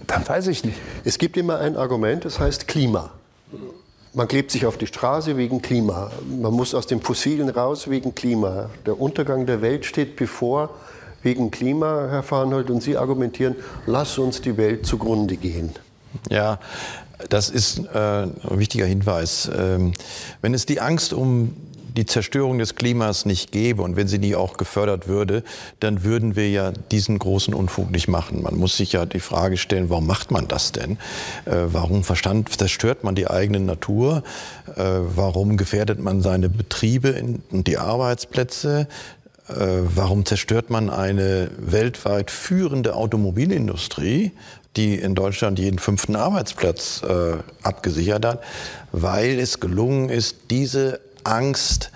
dann 0.06 0.26
weiß 0.26 0.48
ich 0.48 0.64
nicht. 0.64 0.78
Es 1.04 1.18
gibt 1.18 1.36
immer 1.36 1.58
ein 1.58 1.76
Argument, 1.76 2.24
das 2.24 2.38
heißt 2.38 2.68
Klima. 2.68 3.10
Man 4.14 4.28
klebt 4.28 4.50
sich 4.50 4.64
auf 4.64 4.78
die 4.78 4.86
Straße 4.86 5.36
wegen 5.36 5.60
Klima. 5.60 6.10
Man 6.40 6.52
muss 6.52 6.74
aus 6.74 6.86
dem 6.86 7.02
Fossilen 7.02 7.50
raus 7.50 7.90
wegen 7.90 8.14
Klima. 8.14 8.70
Der 8.86 8.98
Untergang 8.98 9.46
der 9.46 9.60
Welt 9.62 9.84
steht 9.84 10.16
bevor 10.16 10.70
wegen 11.22 11.50
Klima, 11.50 12.06
Herr 12.08 12.22
Farnhold, 12.22 12.70
und 12.70 12.82
Sie 12.82 12.96
argumentieren, 12.96 13.56
lass 13.86 14.16
uns 14.16 14.40
die 14.40 14.56
Welt 14.56 14.86
zugrunde 14.86 15.36
gehen. 15.36 15.72
Ja, 16.30 16.58
Das 17.29 17.50
ist 17.50 17.79
äh, 17.94 17.98
ein 17.98 18.33
wichtiger 18.50 18.87
Hinweis. 18.87 19.50
Ähm, 19.57 19.92
wenn 20.42 20.55
es 20.55 20.66
die 20.66 20.81
Angst 20.81 21.12
um 21.12 21.55
die 21.96 22.05
Zerstörung 22.05 22.59
des 22.59 22.74
Klimas 22.74 23.24
nicht 23.24 23.52
gäbe 23.52 23.83
und 23.83 23.96
wenn 23.96 24.07
sie 24.07 24.18
nie 24.18 24.35
auch 24.35 24.59
gefördert 24.59 25.09
würde, 25.09 25.42
dann 25.81 26.05
würden 26.05 26.37
wir 26.37 26.50
ja 26.50 26.70
diesen 26.70 27.18
großen 27.18 27.55
Unfug 27.55 27.90
nicht 27.90 28.07
machen. 28.07 28.42
Man 28.42 28.57
muss 28.57 28.76
sich 28.76 28.92
ja 28.92 29.07
die 29.07 29.20
Frage 29.20 29.57
stellen, 29.57 29.88
warum 29.88 30.07
macht 30.07 30.31
man 30.31 30.46
das 30.46 30.72
denn? 30.72 30.98
Äh, 31.46 31.52
warum 31.72 32.05
verstand, 32.05 32.50
zerstört 32.50 33.02
man 33.02 33.14
die 33.14 33.29
eigene 33.29 33.61
Natur? 33.61 34.22
Äh, 34.76 34.83
warum 34.83 35.57
gefährdet 35.57 35.98
man 35.98 36.20
seine 36.20 36.48
Betriebe 36.48 37.14
und 37.50 37.66
die 37.66 37.79
Arbeitsplätze? 37.79 38.88
Äh, 39.48 39.55
warum 39.55 40.26
zerstört 40.26 40.70
man 40.70 40.90
eine 40.90 41.50
weltweit 41.59 42.31
führende 42.31 42.94
Automobilindustrie? 42.94 44.33
Die 44.76 44.94
in 44.96 45.14
Deutschland 45.14 45.58
jeden 45.58 45.78
fünften 45.78 46.16
Arbeitsplatz 46.16 47.02
äh, 47.02 47.36
abgesichert 47.62 48.24
hat, 48.24 48.42
weil 48.92 49.38
es 49.38 49.60
gelungen 49.60 50.08
ist, 50.08 50.36
diese 50.50 51.00
Angst 51.24 51.90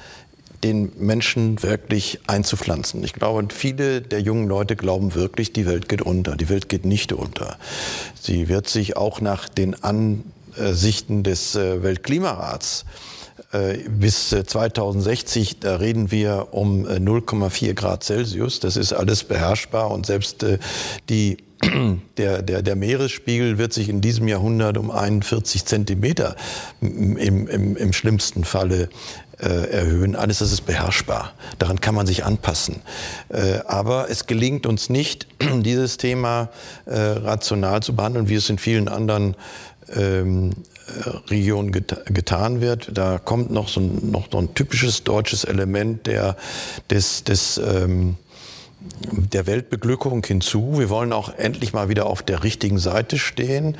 den 0.62 0.92
Menschen 0.98 1.62
wirklich 1.62 2.20
einzupflanzen. 2.26 3.02
Ich 3.02 3.14
glaube, 3.14 3.46
viele 3.52 4.02
der 4.02 4.20
jungen 4.20 4.46
Leute 4.46 4.76
glauben 4.76 5.14
wirklich, 5.14 5.52
die 5.52 5.66
Welt 5.66 5.88
geht 5.88 6.02
unter. 6.02 6.36
Die 6.36 6.48
Welt 6.48 6.68
geht 6.68 6.84
nicht 6.84 7.12
unter. 7.12 7.56
Sie 8.20 8.48
wird 8.48 8.68
sich 8.68 8.96
auch 8.96 9.20
nach 9.20 9.48
den 9.48 9.76
Ansichten 9.82 11.22
des 11.22 11.54
äh, 11.54 11.82
Weltklimarats 11.82 12.84
äh, 13.52 13.78
bis 13.88 14.28
2060, 14.28 15.52
äh, 15.52 15.56
da 15.60 15.76
reden 15.76 16.10
wir 16.10 16.48
um 16.50 16.86
0,4 16.86 17.72
Grad 17.72 18.04
Celsius. 18.04 18.60
Das 18.60 18.76
ist 18.76 18.92
alles 18.92 19.24
beherrschbar 19.24 19.90
und 19.90 20.04
selbst 20.04 20.44
die 21.08 21.38
der, 22.16 22.42
der, 22.42 22.62
der 22.62 22.76
Meeresspiegel 22.76 23.58
wird 23.58 23.72
sich 23.72 23.88
in 23.88 24.00
diesem 24.00 24.28
Jahrhundert 24.28 24.78
um 24.78 24.90
41 24.90 25.64
Zentimeter 25.64 26.36
im, 26.80 27.16
im, 27.16 27.76
im 27.76 27.92
schlimmsten 27.92 28.44
Falle 28.44 28.88
äh, 29.38 29.70
erhöhen. 29.70 30.16
Alles 30.16 30.38
das 30.38 30.52
ist 30.52 30.62
beherrschbar. 30.62 31.32
Daran 31.58 31.80
kann 31.80 31.94
man 31.94 32.06
sich 32.06 32.24
anpassen. 32.24 32.76
Äh, 33.28 33.60
aber 33.66 34.10
es 34.10 34.26
gelingt 34.26 34.66
uns 34.66 34.88
nicht, 34.88 35.26
dieses 35.60 35.96
Thema 35.96 36.48
äh, 36.86 36.98
rational 36.98 37.82
zu 37.82 37.94
behandeln, 37.94 38.28
wie 38.28 38.34
es 38.34 38.48
in 38.48 38.58
vielen 38.58 38.88
anderen 38.88 39.34
ähm, 39.94 40.52
Regionen 41.28 41.72
get 41.72 42.04
getan 42.06 42.60
wird. 42.60 42.90
Da 42.92 43.18
kommt 43.18 43.50
noch 43.50 43.68
so 43.68 43.80
ein, 43.80 44.10
noch 44.10 44.28
so 44.30 44.38
ein 44.38 44.54
typisches 44.54 45.04
deutsches 45.04 45.44
Element 45.44 46.06
der, 46.06 46.36
des, 46.90 47.24
des 47.24 47.58
ähm, 47.58 48.16
der 49.00 49.46
Weltbeglückung 49.46 50.24
hinzu. 50.24 50.78
Wir 50.78 50.88
wollen 50.88 51.12
auch 51.12 51.36
endlich 51.36 51.72
mal 51.72 51.88
wieder 51.88 52.06
auf 52.06 52.22
der 52.22 52.42
richtigen 52.42 52.78
Seite 52.78 53.18
stehen. 53.18 53.76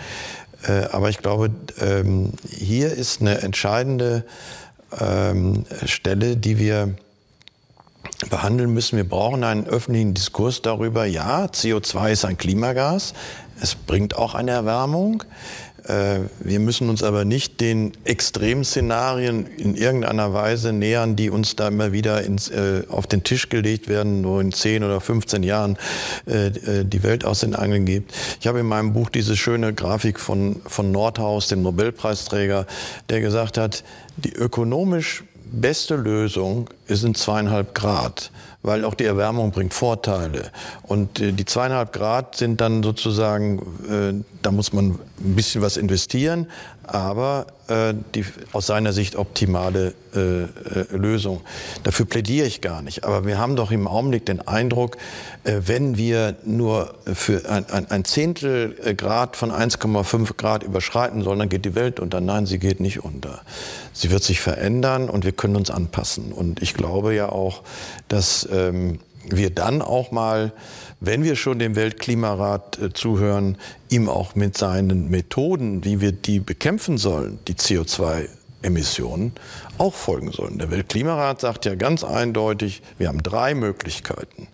Äh, 0.66 0.84
aber 0.92 1.08
ich 1.08 1.18
glaube, 1.18 1.50
ähm, 1.80 2.32
hier 2.48 2.92
ist 2.92 3.20
eine 3.20 3.38
entscheidende 3.38 4.24
ähm, 4.98 5.64
Stelle, 5.86 6.36
die 6.36 6.58
wir 6.58 6.94
behandeln 8.28 8.72
müssen. 8.72 8.96
Wir 8.96 9.08
brauchen 9.08 9.44
einen 9.44 9.66
öffentlichen 9.66 10.14
Diskurs 10.14 10.60
darüber, 10.62 11.06
ja, 11.06 11.46
CO2 11.46 12.12
ist 12.12 12.24
ein 12.24 12.36
Klimagas, 12.36 13.14
es 13.62 13.74
bringt 13.74 14.16
auch 14.16 14.34
eine 14.34 14.50
Erwärmung. 14.50 15.24
Äh, 15.87 16.21
wir 16.40 16.61
müssen 16.61 16.88
uns 16.88 17.03
aber 17.03 17.25
nicht 17.25 17.61
den 17.61 17.93
Extremszenarien 18.05 19.47
in 19.57 19.75
irgendeiner 19.75 20.33
Weise 20.33 20.73
nähern, 20.73 21.16
die 21.16 21.31
uns 21.31 21.57
da 21.57 21.69
immer 21.69 21.93
wieder 21.93 22.23
ins, 22.23 22.49
äh, 22.49 22.83
auf 22.88 23.07
den 23.07 23.23
Tisch 23.23 23.49
gelegt 23.49 23.88
werden, 23.88 24.25
wo 24.25 24.40
in 24.40 24.53
10 24.53 24.85
oder 24.85 25.01
15 25.01 25.43
Jahren 25.43 25.79
äh, 26.27 26.47
äh, 26.47 26.85
die 26.85 27.03
Welt 27.03 27.25
aus 27.25 27.40
den 27.40 27.55
Angeln 27.55 27.87
gibt. 27.87 28.12
Ich 28.40 28.47
habe 28.47 28.61
in 28.61 28.66
meinem 28.66 28.93
Buch 28.93 29.11
diese 29.11 29.37
schöne 29.37 29.75
Grafik 29.75 30.21
von, 30.21 30.61
von 30.66 30.93
Nordhaus, 30.93 31.49
dem 31.49 31.62
Nobelpreisträger, 31.62 32.66
der 33.09 33.21
gesagt 33.21 33.59
hat, 33.59 33.85
die 34.16 34.33
ökonomisch 34.33 35.25
beste 35.53 35.97
Lösung 35.97 36.71
sind 36.96 37.16
zweieinhalb 37.16 37.74
Grad 37.74 38.31
weil 38.62 38.85
auch 38.85 38.94
die 38.94 39.05
Erwärmung 39.05 39.53
bringt 39.53 39.72
Vorteile. 39.72 40.50
Und 40.83 41.20
äh, 41.20 41.33
die 41.33 41.44
zweieinhalb 41.44 41.92
Grad 41.92 42.37
sind 42.37 42.61
dann 42.61 42.83
sozusagen, 42.83 43.59
äh, 43.88 44.24
da 44.42 44.50
muss 44.50 44.72
man 44.72 44.90
ein 44.90 45.35
bisschen 45.35 45.62
was 45.62 45.76
investieren, 45.76 46.46
aber 46.83 47.46
äh, 47.68 47.94
die 48.14 48.24
aus 48.53 48.66
seiner 48.66 48.92
Sicht 48.92 49.16
optimale 49.16 49.94
Lösung. 50.90 51.42
Dafür 51.85 52.05
plädiere 52.05 52.44
ich 52.44 52.61
gar 52.61 52.83
nicht. 52.83 53.05
Aber 53.05 53.26
wir 53.26 53.38
haben 53.38 53.55
doch 53.55 53.70
im 53.70 53.87
Augenblick 53.87 54.26
den 54.26 54.44
Eindruck, 54.44 54.96
wenn 55.44 55.96
wir 55.96 56.35
nur 56.44 56.94
für 57.14 57.42
ein 57.48 58.05
Zehntel 58.05 58.74
Grad 58.96 59.37
von 59.37 59.53
1,5 59.53 60.37
Grad 60.37 60.64
überschreiten 60.64 61.22
sollen, 61.22 61.38
dann 61.38 61.48
geht 61.48 61.64
die 61.64 61.76
Welt 61.76 62.00
unter. 62.00 62.20
Nein, 62.20 62.46
sie 62.46 62.59
geht 62.59 62.81
nicht 62.81 63.05
unter. 63.05 63.42
Sie 63.92 64.11
wird 64.11 64.24
sich 64.24 64.40
verändern 64.40 65.09
und 65.09 65.24
wir 65.24 65.31
können 65.31 65.55
uns 65.55 65.70
anpassen. 65.70 66.33
Und 66.33 66.61
ich 66.61 66.74
glaube 66.81 67.14
ja 67.14 67.29
auch, 67.29 67.62
dass 68.09 68.49
ähm, 68.51 68.99
wir 69.29 69.51
dann 69.51 69.83
auch 69.83 70.11
mal 70.11 70.53
wenn 71.01 71.25
wir 71.25 71.35
schon 71.35 71.59
dem 71.59 71.77
Weltklimarat 71.77 72.79
äh, 72.79 72.93
zuhören, 72.93 73.57
ihm 73.88 74.09
auch 74.09 74.35
mit 74.35 74.57
seinen 74.57 75.09
Methoden, 75.09 75.85
wie 75.85 76.01
wir 76.01 76.12
die 76.12 76.40
bekämpfen 76.40 76.99
sollen, 76.99 77.38
die 77.49 77.55
CO2-Emissionen, 77.55 79.33
auch 79.79 79.95
folgen 79.95 80.31
sollen. 80.31 80.59
Der 80.59 80.71
Weltklimarat 80.71 81.40
sagt 81.40 81.64
ja 81.64 81.75
ganz 81.75 82.05
eindeutig, 82.05 82.83
wir 82.99 83.09
haben 83.09 83.23
drei 83.23 83.55
Möglichkeiten, 83.55 84.49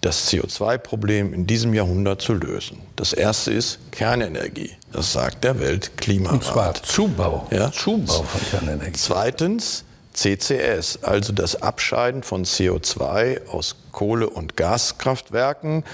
das 0.00 0.32
CO2-Problem 0.32 1.32
in 1.34 1.46
diesem 1.46 1.74
Jahrhundert 1.74 2.22
zu 2.22 2.32
lösen. 2.32 2.78
Das 2.96 3.12
erste 3.12 3.52
ist 3.52 3.78
Kernenergie. 3.92 4.70
Das 4.92 5.12
sagt 5.12 5.44
der 5.44 5.60
Weltklimarat. 5.60 6.32
Und 6.32 6.44
zwar 6.44 6.74
Zubau. 6.74 7.46
Ja? 7.50 7.70
Zubau 7.70 8.22
von 8.22 8.40
Kernenergie. 8.50 8.92
Zweitens 8.94 9.84
CCS, 10.14 11.00
also 11.02 11.32
das 11.32 11.62
Abscheiden 11.62 12.22
von 12.22 12.44
CO2 12.44 13.46
aus 13.48 13.76
Kohle- 13.92 14.28
und 14.28 14.56
Gaskraftwerken 14.56 15.84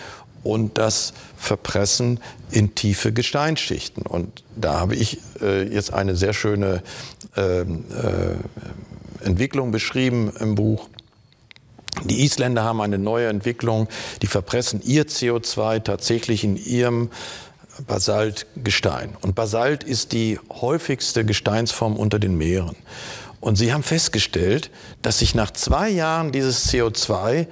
und 0.42 0.78
das 0.78 1.12
Verpressen 1.36 2.20
in 2.50 2.74
tiefe 2.74 3.12
Gesteinsschichten. 3.12 4.04
Und 4.04 4.42
da 4.56 4.80
habe 4.80 4.96
ich 4.96 5.20
äh, 5.40 5.62
jetzt 5.62 5.92
eine 5.92 6.16
sehr 6.16 6.32
schöne 6.32 6.82
äh, 7.36 7.60
äh, 7.60 7.66
Entwicklung 9.22 9.70
beschrieben 9.70 10.32
im 10.38 10.54
Buch. 10.54 10.88
Die 12.04 12.24
Isländer 12.24 12.62
haben 12.62 12.80
eine 12.80 12.98
neue 12.98 13.28
Entwicklung, 13.28 13.88
die 14.22 14.28
verpressen 14.28 14.80
ihr 14.84 15.06
CO2 15.06 15.82
tatsächlich 15.82 16.44
in 16.44 16.56
ihrem 16.56 17.10
Basaltgestein. 17.86 19.16
Und 19.20 19.34
Basalt 19.34 19.84
ist 19.84 20.12
die 20.12 20.38
häufigste 20.50 21.24
Gesteinsform 21.24 21.96
unter 21.96 22.18
den 22.18 22.36
Meeren. 22.36 22.76
Und 23.40 23.56
sie 23.56 23.72
haben 23.72 23.82
festgestellt, 23.82 24.70
dass 25.02 25.20
sich 25.20 25.34
nach 25.34 25.52
zwei 25.52 25.88
Jahren 25.88 26.32
dieses 26.32 26.72
CO2 26.72 27.46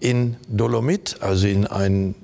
in 0.00 0.36
Dolomit, 0.48 1.16
also 1.20 1.46
in 1.46 1.66
ein 1.66 2.14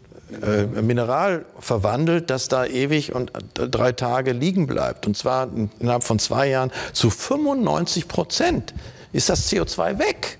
äh, 0.42 0.64
Mineral 0.82 1.44
verwandelt, 1.58 2.30
das 2.30 2.48
da 2.48 2.66
ewig 2.66 3.14
und 3.14 3.32
drei 3.54 3.92
Tage 3.92 4.32
liegen 4.32 4.66
bleibt. 4.66 5.06
Und 5.06 5.16
zwar 5.16 5.48
innerhalb 5.78 6.04
von 6.04 6.18
zwei 6.18 6.48
Jahren 6.48 6.70
zu 6.92 7.10
95 7.10 8.08
Prozent 8.08 8.74
ist 9.12 9.28
das 9.28 9.50
CO2 9.50 9.98
weg. 9.98 10.38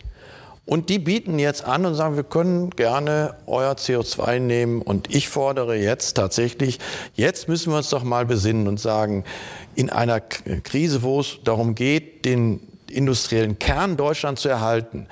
Und 0.67 0.89
die 0.89 0.99
bieten 0.99 1.39
jetzt 1.39 1.65
an 1.65 1.85
und 1.85 1.95
sagen, 1.95 2.17
wir 2.17 2.25
können 2.25 2.71
gerne 2.71 3.35
euer 3.47 3.73
CO2 3.73 4.39
nehmen. 4.39 4.81
Und 4.81 5.15
ich 5.15 5.29
fordere 5.29 5.77
jetzt 5.77 6.15
tatsächlich, 6.15 6.79
jetzt 7.15 7.49
müssen 7.49 7.71
wir 7.73 7.77
uns 7.77 7.91
doch 7.91 8.03
mal 8.03 8.25
besinnen 8.25 8.67
und 8.67 8.81
sagen, 8.81 9.25
in 9.75 9.91
einer 9.91 10.21
Krise, 10.21 11.03
wo 11.03 11.21
es 11.21 11.39
darum 11.45 11.75
geht, 11.75 12.25
den 12.25 12.61
industriellen 12.91 13.59
Kern 13.59 13.97
Deutschlands 13.99 14.41
zu 14.43 14.49
erhalten, 14.49 15.07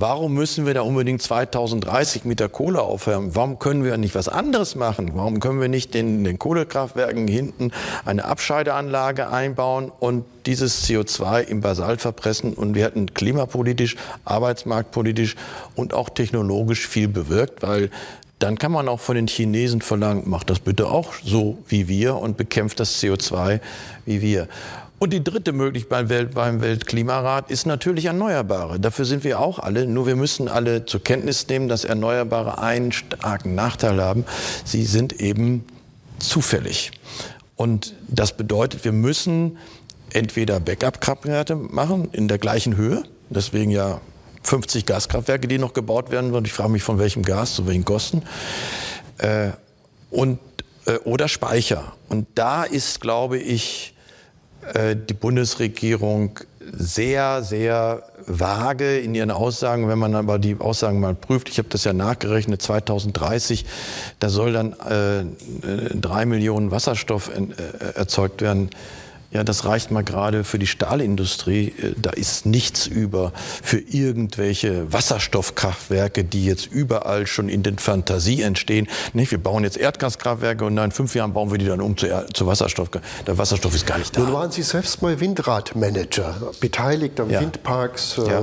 Warum 0.00 0.32
müssen 0.32 0.64
wir 0.64 0.72
da 0.72 0.80
unbedingt 0.80 1.20
2030 1.20 2.24
mit 2.24 2.40
der 2.40 2.48
Kohle 2.48 2.80
aufhören? 2.80 3.34
Warum 3.34 3.58
können 3.58 3.84
wir 3.84 3.98
nicht 3.98 4.14
was 4.14 4.30
anderes 4.30 4.74
machen? 4.74 5.10
Warum 5.12 5.40
können 5.40 5.60
wir 5.60 5.68
nicht 5.68 5.94
in 5.94 6.24
den 6.24 6.38
Kohlekraftwerken 6.38 7.28
hinten 7.28 7.70
eine 8.06 8.24
Abscheideanlage 8.24 9.28
einbauen 9.28 9.92
und 10.00 10.24
dieses 10.46 10.88
CO2 10.88 11.42
im 11.42 11.60
Basalt 11.60 12.00
verpressen? 12.00 12.54
Und 12.54 12.74
wir 12.74 12.84
hätten 12.84 13.12
klimapolitisch, 13.12 13.96
arbeitsmarktpolitisch 14.24 15.36
und 15.74 15.92
auch 15.92 16.08
technologisch 16.08 16.88
viel 16.88 17.08
bewirkt, 17.08 17.62
weil 17.62 17.90
dann 18.38 18.56
kann 18.56 18.72
man 18.72 18.88
auch 18.88 19.00
von 19.00 19.16
den 19.16 19.26
Chinesen 19.26 19.82
verlangen, 19.82 20.22
macht 20.24 20.48
das 20.48 20.60
bitte 20.60 20.86
auch 20.86 21.12
so 21.22 21.58
wie 21.68 21.88
wir 21.88 22.16
und 22.16 22.38
bekämpft 22.38 22.80
das 22.80 23.02
CO2 23.02 23.60
wie 24.06 24.22
wir. 24.22 24.48
Und 25.00 25.14
die 25.14 25.24
dritte 25.24 25.52
Möglichkeit 25.52 25.88
beim, 25.88 26.08
Welt, 26.10 26.34
beim 26.34 26.60
Weltklimarat 26.60 27.50
ist 27.50 27.64
natürlich 27.64 28.04
Erneuerbare. 28.04 28.78
Dafür 28.78 29.06
sind 29.06 29.24
wir 29.24 29.40
auch 29.40 29.58
alle. 29.58 29.86
Nur 29.86 30.06
wir 30.06 30.14
müssen 30.14 30.46
alle 30.46 30.84
zur 30.84 31.02
Kenntnis 31.02 31.48
nehmen, 31.48 31.68
dass 31.68 31.84
Erneuerbare 31.84 32.58
einen 32.58 32.92
starken 32.92 33.54
Nachteil 33.54 33.98
haben. 34.02 34.26
Sie 34.66 34.84
sind 34.84 35.18
eben 35.18 35.64
zufällig. 36.18 36.90
Und 37.56 37.94
das 38.08 38.36
bedeutet, 38.36 38.84
wir 38.84 38.92
müssen 38.92 39.56
entweder 40.12 40.60
Backup-Kraftwerke 40.60 41.56
machen 41.56 42.10
in 42.12 42.28
der 42.28 42.36
gleichen 42.36 42.76
Höhe. 42.76 43.02
Deswegen 43.30 43.70
ja 43.70 44.02
50 44.42 44.84
Gaskraftwerke, 44.84 45.48
die 45.48 45.56
noch 45.56 45.72
gebaut 45.72 46.10
werden. 46.10 46.34
Und 46.34 46.46
ich 46.46 46.52
frage 46.52 46.72
mich, 46.72 46.82
von 46.82 46.98
welchem 46.98 47.22
Gas, 47.22 47.54
zu 47.54 47.66
welchen 47.66 47.86
Kosten. 47.86 48.22
Äh, 49.16 49.52
und, 50.10 50.40
äh, 50.84 50.98
oder 51.04 51.26
Speicher. 51.26 51.94
Und 52.10 52.26
da 52.34 52.64
ist, 52.64 53.00
glaube 53.00 53.38
ich, 53.38 53.94
die 55.08 55.14
Bundesregierung 55.14 56.38
sehr, 56.72 57.42
sehr 57.42 58.02
vage 58.26 58.98
in 58.98 59.14
ihren 59.14 59.30
Aussagen, 59.30 59.88
wenn 59.88 59.98
man 59.98 60.14
aber 60.14 60.38
die 60.38 60.56
Aussagen 60.58 61.00
mal 61.00 61.14
prüft. 61.14 61.48
Ich 61.48 61.58
habe 61.58 61.68
das 61.68 61.84
ja 61.84 61.92
nachgerechnet, 61.92 62.62
2030, 62.62 63.64
da 64.18 64.28
soll 64.28 64.52
dann 64.52 64.72
äh, 64.80 65.24
drei 65.94 66.26
Millionen 66.26 66.70
Wasserstoff 66.70 67.30
äh, 67.30 67.98
erzeugt 67.98 68.42
werden. 68.42 68.70
Ja, 69.32 69.44
das 69.44 69.64
reicht 69.64 69.92
mal 69.92 70.02
gerade 70.02 70.42
für 70.42 70.58
die 70.58 70.66
Stahlindustrie. 70.66 71.72
Äh, 71.80 71.94
da 71.96 72.10
ist 72.10 72.46
nichts 72.46 72.86
über 72.86 73.32
für 73.62 73.78
irgendwelche 73.78 74.92
Wasserstoffkraftwerke, 74.92 76.24
die 76.24 76.44
jetzt 76.44 76.66
überall 76.66 77.26
schon 77.28 77.48
in 77.48 77.62
den 77.62 77.78
Fantasie 77.78 78.42
entstehen. 78.42 78.88
Nicht, 79.12 79.30
wir 79.30 79.38
bauen 79.38 79.62
jetzt 79.62 79.76
Erdgaskraftwerke 79.76 80.64
und 80.64 80.76
in 80.76 80.90
fünf 80.90 81.14
Jahren 81.14 81.32
bauen 81.32 81.52
wir 81.52 81.58
die 81.58 81.66
dann 81.66 81.80
um 81.80 81.96
zu, 81.96 82.08
zu 82.34 82.46
Wasserstoff. 82.46 82.88
Der 83.26 83.38
Wasserstoff 83.38 83.74
ist 83.74 83.86
gar 83.86 83.98
nicht 83.98 84.16
da. 84.16 84.20
Nun 84.20 84.32
waren 84.32 84.50
Sie 84.50 84.62
selbst 84.62 85.00
mal 85.00 85.20
Windradmanager, 85.20 86.52
beteiligt 86.58 87.20
an 87.20 87.30
ja. 87.30 87.40
Windparks, 87.40 88.18
äh, 88.18 88.30
ja. 88.30 88.42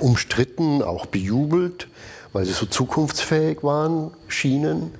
umstritten, 0.00 0.82
auch 0.82 1.06
bejubelt, 1.06 1.88
weil 2.32 2.44
sie 2.44 2.52
so 2.52 2.66
zukunftsfähig 2.66 3.62
waren, 3.62 4.10
schienen. 4.28 4.92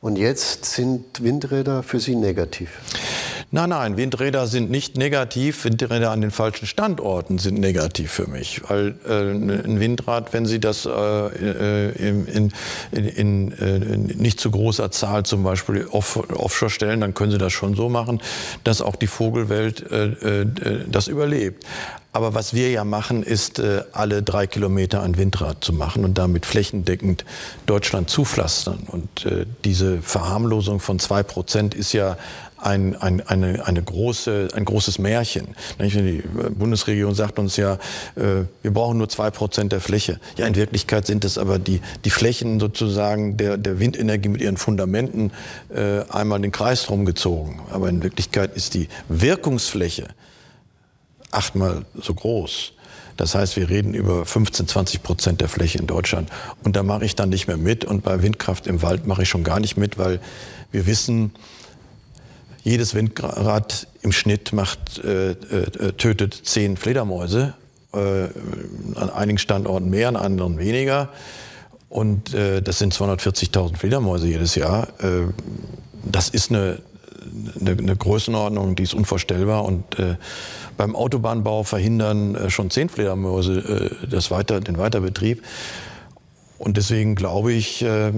Und 0.00 0.16
jetzt 0.16 0.66
sind 0.66 1.22
Windräder 1.22 1.82
für 1.82 1.98
Sie 1.98 2.14
negativ. 2.14 2.70
Nein, 3.54 3.68
nein, 3.68 3.96
Windräder 3.96 4.48
sind 4.48 4.68
nicht 4.68 4.96
negativ. 4.98 5.64
Windräder 5.64 6.10
an 6.10 6.20
den 6.20 6.32
falschen 6.32 6.66
Standorten 6.66 7.38
sind 7.38 7.60
negativ 7.60 8.10
für 8.10 8.26
mich. 8.26 8.62
Weil 8.68 8.96
äh, 9.08 9.30
ein 9.30 9.78
Windrad, 9.78 10.32
wenn 10.32 10.44
Sie 10.44 10.58
das 10.58 10.86
äh, 10.86 11.90
in, 11.92 12.26
in, 12.26 12.52
in, 12.90 13.06
in, 13.06 13.52
äh, 13.52 13.78
nicht 14.20 14.40
zu 14.40 14.50
großer 14.50 14.90
Zahl 14.90 15.22
zum 15.22 15.44
Beispiel 15.44 15.86
off, 15.86 16.16
offshore 16.16 16.68
stellen, 16.68 17.00
dann 17.00 17.14
können 17.14 17.30
Sie 17.30 17.38
das 17.38 17.52
schon 17.52 17.76
so 17.76 17.88
machen, 17.88 18.20
dass 18.64 18.82
auch 18.82 18.96
die 18.96 19.06
Vogelwelt 19.06 19.88
äh, 19.88 20.40
äh 20.40 20.46
das 20.88 21.06
überlebt. 21.06 21.64
Aber 22.14 22.32
was 22.32 22.54
wir 22.54 22.70
ja 22.70 22.84
machen, 22.84 23.24
ist, 23.24 23.58
äh, 23.58 23.82
alle 23.90 24.22
drei 24.22 24.46
Kilometer 24.46 25.02
ein 25.02 25.18
Windrad 25.18 25.64
zu 25.64 25.72
machen 25.72 26.04
und 26.04 26.16
damit 26.16 26.46
flächendeckend 26.46 27.24
Deutschland 27.66 28.08
zupflastern. 28.08 28.84
Und 28.86 29.26
äh, 29.26 29.46
diese 29.64 30.00
Verharmlosung 30.00 30.78
von 30.78 31.00
zwei 31.00 31.24
Prozent 31.24 31.74
ist 31.74 31.92
ja 31.92 32.16
ein, 32.56 32.94
ein, 32.94 33.20
eine, 33.20 33.66
eine 33.66 33.82
große, 33.82 34.50
ein 34.54 34.64
großes 34.64 35.00
Märchen. 35.00 35.56
Die 35.80 36.22
Bundesregierung 36.56 37.16
sagt 37.16 37.40
uns 37.40 37.56
ja, 37.56 37.74
äh, 38.14 38.44
wir 38.62 38.72
brauchen 38.72 38.96
nur 38.98 39.08
zwei 39.08 39.32
Prozent 39.32 39.72
der 39.72 39.80
Fläche. 39.80 40.20
Ja, 40.36 40.46
in 40.46 40.54
Wirklichkeit 40.54 41.08
sind 41.08 41.24
es 41.24 41.36
aber 41.36 41.58
die, 41.58 41.80
die 42.04 42.10
Flächen 42.10 42.60
sozusagen 42.60 43.36
der, 43.36 43.56
der 43.56 43.80
Windenergie 43.80 44.28
mit 44.28 44.40
ihren 44.40 44.56
Fundamenten 44.56 45.32
äh, 45.74 46.02
einmal 46.10 46.40
den 46.40 46.52
Kreis 46.52 46.86
drum 46.86 47.06
gezogen. 47.06 47.60
Aber 47.72 47.88
in 47.88 48.04
Wirklichkeit 48.04 48.54
ist 48.54 48.74
die 48.74 48.88
Wirkungsfläche 49.08 50.06
achtmal 51.34 51.84
so 52.00 52.14
groß. 52.14 52.72
Das 53.16 53.34
heißt, 53.34 53.56
wir 53.56 53.68
reden 53.68 53.94
über 53.94 54.26
15, 54.26 54.66
20 54.66 55.02
Prozent 55.02 55.40
der 55.40 55.48
Fläche 55.48 55.78
in 55.78 55.86
Deutschland. 55.86 56.30
Und 56.64 56.74
da 56.74 56.82
mache 56.82 57.04
ich 57.04 57.14
dann 57.14 57.28
nicht 57.28 57.46
mehr 57.46 57.56
mit. 57.56 57.84
Und 57.84 58.02
bei 58.02 58.22
Windkraft 58.22 58.66
im 58.66 58.82
Wald 58.82 59.06
mache 59.06 59.22
ich 59.22 59.28
schon 59.28 59.44
gar 59.44 59.60
nicht 59.60 59.76
mit, 59.76 59.98
weil 59.98 60.20
wir 60.72 60.86
wissen, 60.86 61.32
jedes 62.64 62.94
Windrad 62.94 63.86
im 64.02 64.10
Schnitt 64.10 64.52
macht, 64.52 64.98
äh, 65.04 65.32
äh, 65.32 65.92
tötet 65.92 66.34
zehn 66.44 66.76
Fledermäuse. 66.76 67.54
Äh, 67.92 68.28
an 68.96 69.10
einigen 69.10 69.38
Standorten 69.38 69.90
mehr, 69.90 70.08
an 70.08 70.16
anderen 70.16 70.58
weniger. 70.58 71.10
Und 71.88 72.34
äh, 72.34 72.60
das 72.60 72.78
sind 72.78 72.92
240.000 72.92 73.76
Fledermäuse 73.76 74.26
jedes 74.26 74.56
Jahr. 74.56 74.88
Äh, 75.00 75.28
das 76.04 76.28
ist 76.28 76.50
eine, 76.50 76.80
eine, 77.60 77.70
eine, 77.70 77.96
Größenordnung, 77.96 78.76
die 78.76 78.82
ist 78.82 78.94
unvorstellbar. 78.94 79.64
Und 79.64 79.98
äh, 79.98 80.16
beim 80.76 80.96
Autobahnbau 80.96 81.62
verhindern 81.62 82.50
schon 82.50 82.70
zehn 82.70 82.88
Fledermäuse 82.88 83.90
das 84.10 84.30
Weiter, 84.30 84.60
den 84.60 84.78
Weiterbetrieb. 84.78 85.42
Und 86.58 86.76
deswegen 86.76 87.14
glaube 87.14 87.52
ich, 87.52 87.82
äh, 87.82 88.12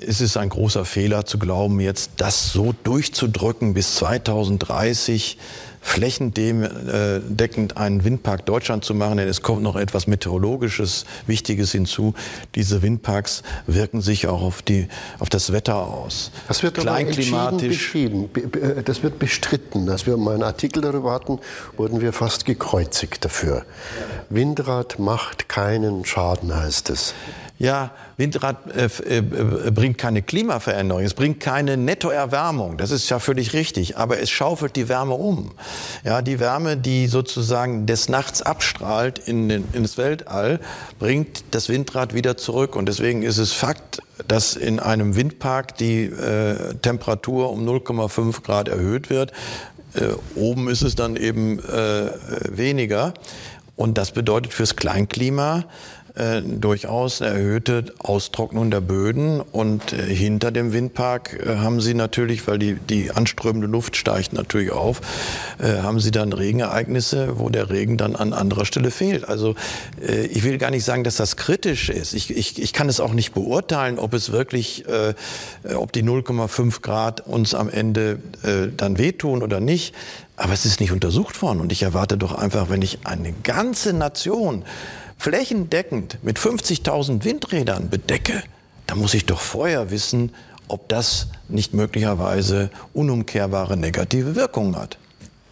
ist 0.00 0.20
es 0.20 0.36
ein 0.36 0.48
großer 0.48 0.84
Fehler 0.84 1.26
zu 1.26 1.38
glauben, 1.38 1.78
jetzt 1.78 2.12
das 2.16 2.52
so 2.52 2.74
durchzudrücken 2.82 3.74
bis 3.74 3.96
2030 3.96 5.38
flächendeckend 5.80 7.76
einen 7.76 8.04
Windpark 8.04 8.46
Deutschland 8.46 8.84
zu 8.84 8.94
machen, 8.94 9.16
denn 9.16 9.28
es 9.28 9.42
kommt 9.42 9.62
noch 9.62 9.76
etwas 9.76 10.06
Meteorologisches 10.06 11.06
Wichtiges 11.26 11.72
hinzu. 11.72 12.14
Diese 12.54 12.82
Windparks 12.82 13.42
wirken 13.66 14.00
sich 14.00 14.26
auch 14.26 14.42
auf, 14.42 14.62
die, 14.62 14.88
auf 15.18 15.28
das 15.28 15.52
Wetter 15.52 15.76
aus. 15.76 16.30
Das 16.48 16.62
wird 16.62 16.74
Kleinklimatisch. 16.74 17.68
Beschrieben. 17.68 18.28
Das 18.84 19.02
wird 19.02 19.18
bestritten. 19.18 19.88
Als 19.88 20.06
wir 20.06 20.16
mal 20.16 20.34
einen 20.34 20.42
Artikel 20.42 20.82
darüber 20.82 21.12
hatten, 21.12 21.38
wurden 21.76 22.00
wir 22.00 22.12
fast 22.12 22.44
gekreuzigt 22.44 23.24
dafür. 23.24 23.64
Windrad 24.28 24.98
macht 24.98 25.48
keinen 25.48 26.04
Schaden, 26.04 26.54
heißt 26.54 26.90
es. 26.90 27.14
Ja, 27.60 27.90
Windrad 28.16 28.56
äh, 28.74 28.86
äh, 29.18 29.20
bringt 29.70 29.98
keine 29.98 30.22
Klimaveränderung, 30.22 31.04
es 31.04 31.12
bringt 31.12 31.40
keine 31.40 31.76
Nettoerwärmung. 31.76 32.78
Das 32.78 32.90
ist 32.90 33.10
ja 33.10 33.18
völlig 33.18 33.52
richtig. 33.52 33.98
Aber 33.98 34.18
es 34.18 34.30
schaufelt 34.30 34.76
die 34.76 34.88
Wärme 34.88 35.12
um. 35.12 35.52
Ja, 36.02 36.22
die 36.22 36.40
Wärme, 36.40 36.78
die 36.78 37.06
sozusagen 37.06 37.84
des 37.84 38.08
Nachts 38.08 38.40
abstrahlt 38.40 39.18
in 39.18 39.50
den, 39.50 39.68
ins 39.74 39.98
Weltall, 39.98 40.58
bringt 40.98 41.44
das 41.50 41.68
Windrad 41.68 42.14
wieder 42.14 42.38
zurück. 42.38 42.76
Und 42.76 42.86
deswegen 42.86 43.22
ist 43.22 43.36
es 43.36 43.52
Fakt, 43.52 44.00
dass 44.26 44.56
in 44.56 44.80
einem 44.80 45.14
Windpark 45.14 45.76
die 45.76 46.04
äh, 46.04 46.74
Temperatur 46.80 47.50
um 47.50 47.68
0,5 47.68 48.42
Grad 48.42 48.68
erhöht 48.68 49.10
wird. 49.10 49.32
Äh, 49.92 50.14
oben 50.34 50.70
ist 50.70 50.80
es 50.80 50.94
dann 50.94 51.14
eben 51.14 51.58
äh, 51.58 52.10
weniger. 52.48 53.12
Und 53.76 53.96
das 53.96 54.12
bedeutet 54.12 54.52
fürs 54.52 54.76
Kleinklima, 54.76 55.64
äh, 56.20 56.42
durchaus 56.42 57.22
eine 57.22 57.34
erhöhte 57.34 57.94
Austrocknung 57.98 58.70
der 58.70 58.82
Böden. 58.82 59.40
Und 59.40 59.94
äh, 59.94 60.14
hinter 60.14 60.50
dem 60.50 60.74
Windpark 60.74 61.46
äh, 61.46 61.56
haben 61.56 61.80
Sie 61.80 61.94
natürlich, 61.94 62.46
weil 62.46 62.58
die, 62.58 62.74
die 62.74 63.10
anströmende 63.10 63.66
Luft 63.66 63.96
steigt 63.96 64.34
natürlich 64.34 64.70
auf, 64.70 65.00
äh, 65.58 65.80
haben 65.80 65.98
Sie 65.98 66.10
dann 66.10 66.34
Regenereignisse, 66.34 67.38
wo 67.38 67.48
der 67.48 67.70
Regen 67.70 67.96
dann 67.96 68.16
an 68.16 68.34
anderer 68.34 68.66
Stelle 68.66 68.90
fehlt. 68.90 69.26
Also 69.26 69.54
äh, 70.06 70.26
ich 70.26 70.44
will 70.44 70.58
gar 70.58 70.70
nicht 70.70 70.84
sagen, 70.84 71.04
dass 71.04 71.16
das 71.16 71.36
kritisch 71.36 71.88
ist. 71.88 72.12
Ich, 72.12 72.36
ich, 72.36 72.60
ich 72.60 72.72
kann 72.74 72.90
es 72.90 73.00
auch 73.00 73.14
nicht 73.14 73.32
beurteilen, 73.32 73.98
ob 73.98 74.12
es 74.12 74.30
wirklich, 74.30 74.84
ob 75.74 75.92
die 75.92 76.02
0,5 76.02 76.82
Grad 76.82 77.26
uns 77.26 77.54
am 77.54 77.68
Ende 77.68 78.18
dann 78.76 78.98
wehtun 78.98 79.42
oder 79.42 79.60
nicht. 79.60 79.94
Aber 80.36 80.52
es 80.52 80.64
ist 80.64 80.80
nicht 80.80 80.92
untersucht 80.92 81.42
worden. 81.42 81.60
Und 81.60 81.72
ich 81.72 81.82
erwarte 81.82 82.16
doch 82.16 82.34
einfach, 82.34 82.70
wenn 82.70 82.82
ich 82.82 83.00
eine 83.04 83.32
ganze 83.42 83.92
Nation 83.92 84.64
flächendeckend 85.20 86.16
mit 86.22 86.38
50.000 86.38 87.24
Windrädern 87.24 87.90
bedecke, 87.90 88.42
dann 88.86 88.98
muss 88.98 89.12
ich 89.12 89.26
doch 89.26 89.40
vorher 89.40 89.90
wissen, 89.90 90.34
ob 90.66 90.88
das 90.88 91.26
nicht 91.48 91.74
möglicherweise 91.74 92.70
unumkehrbare 92.94 93.76
negative 93.76 94.34
Wirkungen 94.34 94.76
hat. 94.76 94.96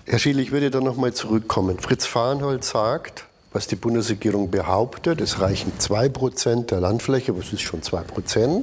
Herr 0.07 0.19
Schiel, 0.19 0.41
ich 0.41 0.53
würde 0.53 0.71
da 0.71 0.81
noch 0.81 0.97
mal 0.97 1.13
zurückkommen. 1.13 1.79
Fritz 1.81 2.07
Fahrenhold 2.07 2.65
sagt, 2.65 3.27
was 3.53 3.67
die 3.67 3.77
Bundesregierung 3.77 4.51
behauptet, 4.51 5.21
es 5.21 5.39
reichen 5.39 5.73
2% 5.79 6.67
der 6.67 6.81
Landfläche, 6.81 7.37
was 7.37 7.53
ist 7.53 7.61
schon 7.61 7.83
2%? 7.83 8.63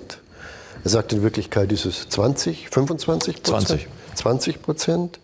Er 0.84 0.89
sagt, 0.89 1.13
in 1.13 1.22
Wirklichkeit 1.22 1.72
ist 1.72 1.86
es 1.86 2.10
20, 2.10 2.70
25 2.72 3.44
20. 3.44 3.88
20 4.15 4.62
Prozent. 4.63 5.20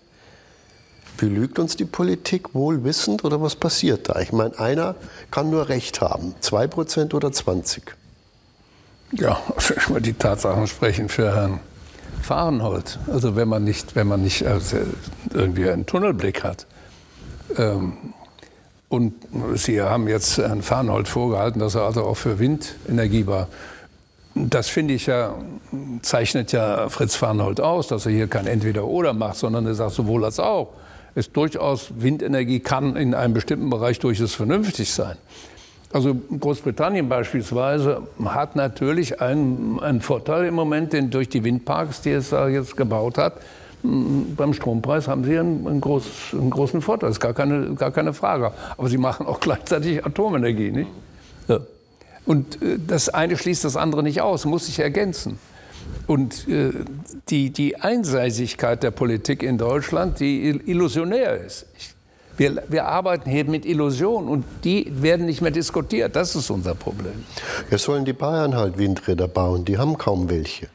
Belügt 1.18 1.60
uns 1.60 1.76
die 1.76 1.86
Politik 1.86 2.54
wohlwissend 2.54 3.24
oder 3.24 3.42
was 3.42 3.56
passiert 3.56 4.10
da? 4.10 4.20
Ich 4.20 4.32
meine, 4.32 4.58
einer 4.58 4.96
kann 5.30 5.50
nur 5.50 5.70
Recht 5.70 6.02
haben. 6.02 6.34
Zwei 6.40 6.68
Prozent 6.68 7.14
oder 7.14 7.32
20? 7.32 7.96
Ja, 9.14 9.40
die 10.00 10.14
Tatsachen 10.14 10.68
sprechen 10.68 11.10
für 11.10 11.36
Herrn 11.36 11.60
Fahrenhold. 12.22 13.00
Also 13.12 13.36
wenn 13.36 13.48
man 13.48 13.64
nicht, 13.64 13.96
wenn 13.96 14.08
man 14.08 14.22
nicht 14.22 14.46
also 14.46 14.78
irgendwie 15.34 15.70
einen 15.70 15.86
Tunnelblick 15.86 16.44
hat. 16.44 16.66
Ähm, 17.58 17.94
und 18.90 19.14
Sie 19.56 19.82
haben 19.82 20.08
jetzt 20.08 20.38
Herrn 20.38 20.62
Fahrenhold 20.62 21.08
vorgehalten, 21.08 21.60
dass 21.60 21.76
er 21.76 21.84
also 21.84 22.04
auch 22.04 22.18
für 22.18 22.40
Windenergie 22.40 23.26
war. 23.26 23.48
Das 24.36 24.68
finde 24.68 24.94
ich 24.94 25.06
ja, 25.06 25.34
zeichnet 26.02 26.52
ja 26.52 26.90
Fritz 26.90 27.16
Fahrenhold 27.16 27.62
aus, 27.62 27.88
dass 27.88 28.06
er 28.06 28.12
hier 28.12 28.28
kein 28.28 28.48
Entweder-Oder 28.48 29.14
macht, 29.14 29.38
sondern 29.38 29.66
er 29.66 29.76
sagt 29.76 29.92
sowohl 29.92 30.26
als 30.26 30.40
auch 30.40 30.74
ist 31.16 31.36
durchaus, 31.36 31.92
Windenergie 31.98 32.60
kann 32.60 32.96
in 32.96 33.14
einem 33.14 33.34
bestimmten 33.34 33.70
Bereich 33.70 34.00
durchaus 34.00 34.34
vernünftig 34.34 34.92
sein. 34.92 35.18
Also 35.94 36.16
Großbritannien 36.16 37.10
beispielsweise 37.10 38.04
hat 38.24 38.56
natürlich 38.56 39.22
einen, 39.22 39.80
einen 39.82 40.02
Vorteil 40.02 40.46
im 40.46 40.54
Moment, 40.54 40.94
denn 40.94 41.10
durch 41.10 41.28
die 41.28 41.44
Windparks, 41.44 42.02
die 42.02 42.12
es 42.12 42.30
da 42.30 42.48
jetzt 42.48 42.78
gebaut 42.78 43.18
hat, 43.18 43.34
beim 43.84 44.54
Strompreis 44.54 45.08
haben 45.08 45.24
sie 45.24 45.38
einen, 45.38 45.68
einen, 45.68 45.82
groß, 45.82 46.34
einen 46.34 46.50
großen 46.50 46.82
Vorteil. 46.82 47.10
Das 47.10 47.18
ist 47.18 47.22
gar 47.22 47.34
keine, 47.34 47.74
gar 47.74 47.92
keine 47.92 48.14
Frage. 48.14 48.52
Aber 48.78 48.88
sie 48.88 48.98
machen 48.98 49.26
auch 49.26 49.40
gleichzeitig 49.40 50.06
Atomenergie. 50.06 50.72
Nicht? 50.72 50.90
Ja. 51.48 51.60
Und 52.26 52.62
äh, 52.62 52.78
das 52.86 53.10
eine 53.10 53.38
schließt 53.38 53.66
das 53.66 53.76
andere 53.76 54.04
nicht 54.04 54.22
aus, 54.22 54.46
muss 54.46 54.68
sich 54.68 54.80
ergänzen. 54.80 55.40
Und 56.08 56.48
äh, 56.48 56.72
die, 57.30 57.52
die 57.52 57.78
Einseitigkeit 57.78 58.84
der 58.84 58.92
Politik 58.92 59.44
in 59.44 59.58
Deutschland, 59.58 60.20
die 60.20 60.50
illusionär 60.66 61.38
ist. 61.38 61.66
Ich, 61.78 61.94
wir, 62.38 62.64
wir, 62.70 62.86
arbeiten 62.86 63.30
hier 63.30 63.46
mit 63.46 63.66
Illusionen 63.66 64.28
und 64.28 64.46
die 64.64 64.92
werden 65.02 65.26
nicht 65.26 65.42
mehr 65.42 65.52
diskutiert. 65.52 66.16
Das 66.16 66.36
ist 66.36 66.50
unser 66.50 66.76
Problem. 66.76 67.24
Ja, 67.70 67.78
sollen 67.78 68.06
die 68.06 68.14
Bayern 68.14 68.56
halt 68.56 68.78
Windräder 68.78 69.28
bauen? 69.28 69.66
Die 69.66 69.78
haben 69.78 69.98
kaum 69.98 70.30
welche. 70.30 70.68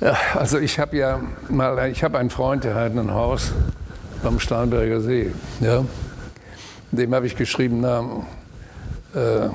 Ja, 0.00 0.16
also 0.34 0.58
ich 0.58 0.78
habe 0.78 0.96
ja 0.96 1.20
mal, 1.48 1.90
ich 1.90 2.02
habe 2.02 2.18
einen 2.18 2.30
Freund, 2.30 2.64
der 2.64 2.74
hat 2.74 2.96
ein 2.96 3.12
Haus 3.12 3.52
am 4.24 4.40
Starnberger 4.40 5.00
See. 5.00 5.30
Ja. 5.60 5.84
Dem 6.90 7.14
habe 7.14 7.26
ich 7.26 7.36
geschrieben, 7.36 7.80
na, 7.82 8.26
äh, 9.14 9.48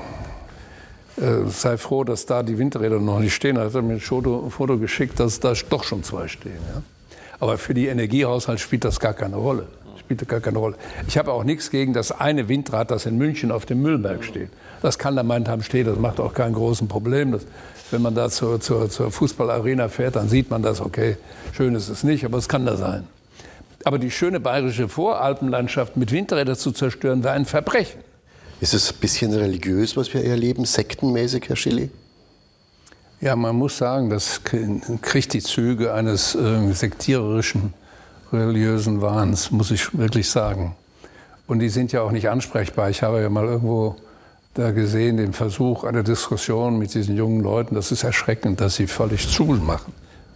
äh, 1.16 1.48
sei 1.48 1.78
froh, 1.78 2.04
dass 2.04 2.26
da 2.26 2.42
die 2.42 2.58
Windräder 2.58 3.00
noch 3.00 3.20
nicht 3.20 3.34
stehen. 3.34 3.56
Da 3.56 3.64
hat 3.64 3.74
er 3.74 3.82
mir 3.82 3.94
ein 3.94 4.00
Foto, 4.00 4.50
Foto 4.50 4.78
geschickt, 4.78 5.18
dass 5.18 5.40
da 5.40 5.54
doch 5.68 5.84
schon 5.84 6.02
zwei 6.02 6.28
stehen. 6.28 6.58
Ja. 6.74 6.82
Aber 7.40 7.58
für 7.58 7.74
die 7.74 7.86
Energiehaushalt 7.86 8.60
spielt 8.60 8.84
das 8.84 9.00
gar 9.00 9.14
keine 9.14 9.36
Rolle. 9.36 9.66
Spielt 9.98 10.28
gar 10.28 10.40
keine 10.40 10.58
Rolle. 10.58 10.76
Ich 11.08 11.18
habe 11.18 11.32
auch 11.32 11.42
nichts 11.44 11.70
gegen 11.70 11.92
das 11.92 12.12
eine 12.12 12.48
Windrad, 12.48 12.90
das 12.90 13.06
in 13.06 13.18
München 13.18 13.50
auf 13.50 13.66
dem 13.66 13.82
Müllberg 13.82 14.24
steht. 14.24 14.50
Das 14.82 14.98
kann 14.98 15.16
da 15.16 15.22
meinethalben 15.22 15.64
stehen, 15.64 15.86
das 15.86 15.98
macht 15.98 16.20
auch 16.20 16.32
keinen 16.32 16.54
großen 16.54 16.86
Problem. 16.86 17.32
Das, 17.32 17.42
wenn 17.90 18.02
man 18.02 18.14
da 18.14 18.28
zur, 18.28 18.60
zur, 18.60 18.90
zur 18.90 19.10
Fußballarena 19.10 19.88
fährt, 19.88 20.16
dann 20.16 20.28
sieht 20.28 20.50
man 20.50 20.62
das, 20.62 20.80
okay, 20.80 21.16
schön 21.52 21.74
ist 21.74 21.88
es 21.88 22.04
nicht, 22.04 22.24
aber 22.24 22.38
es 22.38 22.48
kann 22.48 22.66
da 22.66 22.76
sein. 22.76 23.06
Aber 23.84 23.98
die 23.98 24.10
schöne 24.10 24.40
bayerische 24.40 24.88
Voralpenlandschaft 24.88 25.96
mit 25.96 26.12
Windrädern 26.12 26.56
zu 26.56 26.72
zerstören, 26.72 27.24
wäre 27.24 27.34
ein 27.34 27.46
Verbrechen. 27.46 28.00
Ist 28.60 28.74
es 28.74 28.92
ein 28.92 28.98
bisschen 29.00 29.32
religiös, 29.32 29.96
was 29.96 30.12
wir 30.14 30.24
erleben, 30.24 30.64
sektenmäßig, 30.64 31.48
Herr 31.48 31.56
Schilly? 31.56 31.90
Ja, 33.20 33.36
man 33.36 33.56
muss 33.56 33.78
sagen, 33.78 34.10
das 34.10 34.42
kriegt 34.44 35.32
die 35.32 35.42
Züge 35.42 35.92
eines 35.92 36.34
äh, 36.34 36.72
sektiererischen, 36.72 37.74
religiösen 38.32 39.00
Wahns, 39.00 39.50
muss 39.50 39.70
ich 39.70 39.96
wirklich 39.96 40.28
sagen. 40.28 40.74
Und 41.46 41.60
die 41.60 41.68
sind 41.68 41.92
ja 41.92 42.02
auch 42.02 42.12
nicht 42.12 42.28
ansprechbar. 42.28 42.90
Ich 42.90 43.02
habe 43.02 43.20
ja 43.20 43.30
mal 43.30 43.44
irgendwo 43.44 43.96
da 44.54 44.70
gesehen, 44.70 45.18
den 45.18 45.32
Versuch 45.32 45.84
einer 45.84 46.02
Diskussion 46.02 46.78
mit 46.78 46.94
diesen 46.94 47.16
jungen 47.16 47.40
Leuten. 47.40 47.74
Das 47.74 47.92
ist 47.92 48.04
erschreckend, 48.04 48.60
dass 48.60 48.76
sie 48.76 48.86
völlig 48.86 49.28
zu 49.28 49.44
machen. 49.44 49.92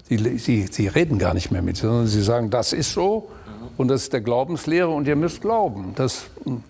Sie, 0.09 0.67
sie, 0.71 0.89
reden 0.89 1.19
gar 1.19 1.35
nicht 1.35 1.51
mehr 1.51 1.63
mit, 1.63 1.77
sondern 1.77 2.07
sie 2.07 2.23
sagen, 2.23 2.51
das 2.51 2.73
ist 2.73 2.93
so 2.93 3.31
und 3.77 3.89
das 3.89 4.03
ist 4.03 4.13
der 4.13 4.21
Glaubenslehre 4.21 4.89
und 4.89 5.07
ihr 5.07 5.17
müsst 5.17 5.41
glauben. 5.41 5.93
Das, 5.95 6.25
ähm, 6.47 6.65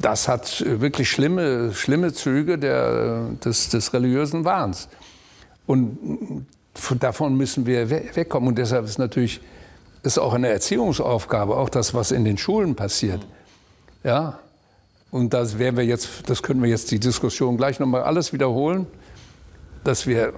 das 0.00 0.28
hat 0.28 0.64
wirklich 0.66 1.10
schlimme, 1.10 1.72
schlimme 1.74 2.12
Züge 2.12 2.58
der, 2.58 3.26
des, 3.44 3.68
des 3.68 3.92
religiösen 3.92 4.44
Wahns. 4.44 4.88
Und 5.66 6.46
davon 7.00 7.36
müssen 7.36 7.66
wir 7.66 7.90
wegkommen. 7.90 8.48
Und 8.48 8.58
deshalb 8.58 8.86
ist 8.86 8.98
natürlich 8.98 9.40
ist 10.02 10.18
auch 10.18 10.34
eine 10.34 10.48
Erziehungsaufgabe, 10.48 11.56
auch 11.56 11.68
das, 11.68 11.94
was 11.94 12.10
in 12.10 12.24
den 12.24 12.36
Schulen 12.36 12.74
passiert. 12.74 13.24
Ja, 14.02 14.40
und 15.12 15.32
das 15.32 15.58
werden 15.58 15.76
wir 15.76 15.84
jetzt, 15.84 16.28
das 16.28 16.42
können 16.42 16.62
wir 16.62 16.70
jetzt 16.70 16.90
die 16.90 16.98
Diskussion 16.98 17.56
gleich 17.56 17.78
nochmal 17.78 18.02
alles 18.02 18.32
wiederholen, 18.32 18.86
dass 19.84 20.06
wir, 20.06 20.32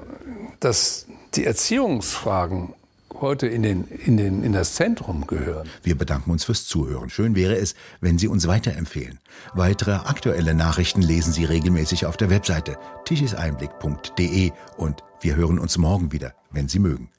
dass 0.61 1.07
die 1.35 1.47
Erziehungsfragen 1.47 2.75
heute 3.21 3.47
in, 3.47 3.63
den, 3.63 3.85
in, 3.85 4.17
den, 4.17 4.43
in 4.43 4.53
das 4.53 4.75
Zentrum 4.75 5.27
gehören. 5.27 5.69
Wir 5.83 5.97
bedanken 5.97 6.31
uns 6.31 6.45
fürs 6.45 6.67
Zuhören. 6.67 7.11
Schön 7.11 7.37
wäre 7.37 7.57
es, 7.57 7.75
wenn 8.01 8.19
Sie 8.19 8.29
uns 8.29 8.47
weiterempfehlen. 8.47 9.19
Weitere 9.55 9.93
aktuelle 9.93 10.55
Nachrichten 10.55 11.03
lesen 11.03 11.33
Sie 11.33 11.45
regelmäßig 11.45 12.07
auf 12.07 12.17
der 12.17 12.31
Webseite 12.31 12.77
tichiseinblick.de 13.05 14.53
und 14.77 15.03
wir 15.21 15.37
hören 15.37 15.59
uns 15.59 15.79
morgen 15.79 16.13
wieder, 16.13 16.35
wenn 16.51 16.69
Sie 16.69 16.79
mögen. 16.79 17.14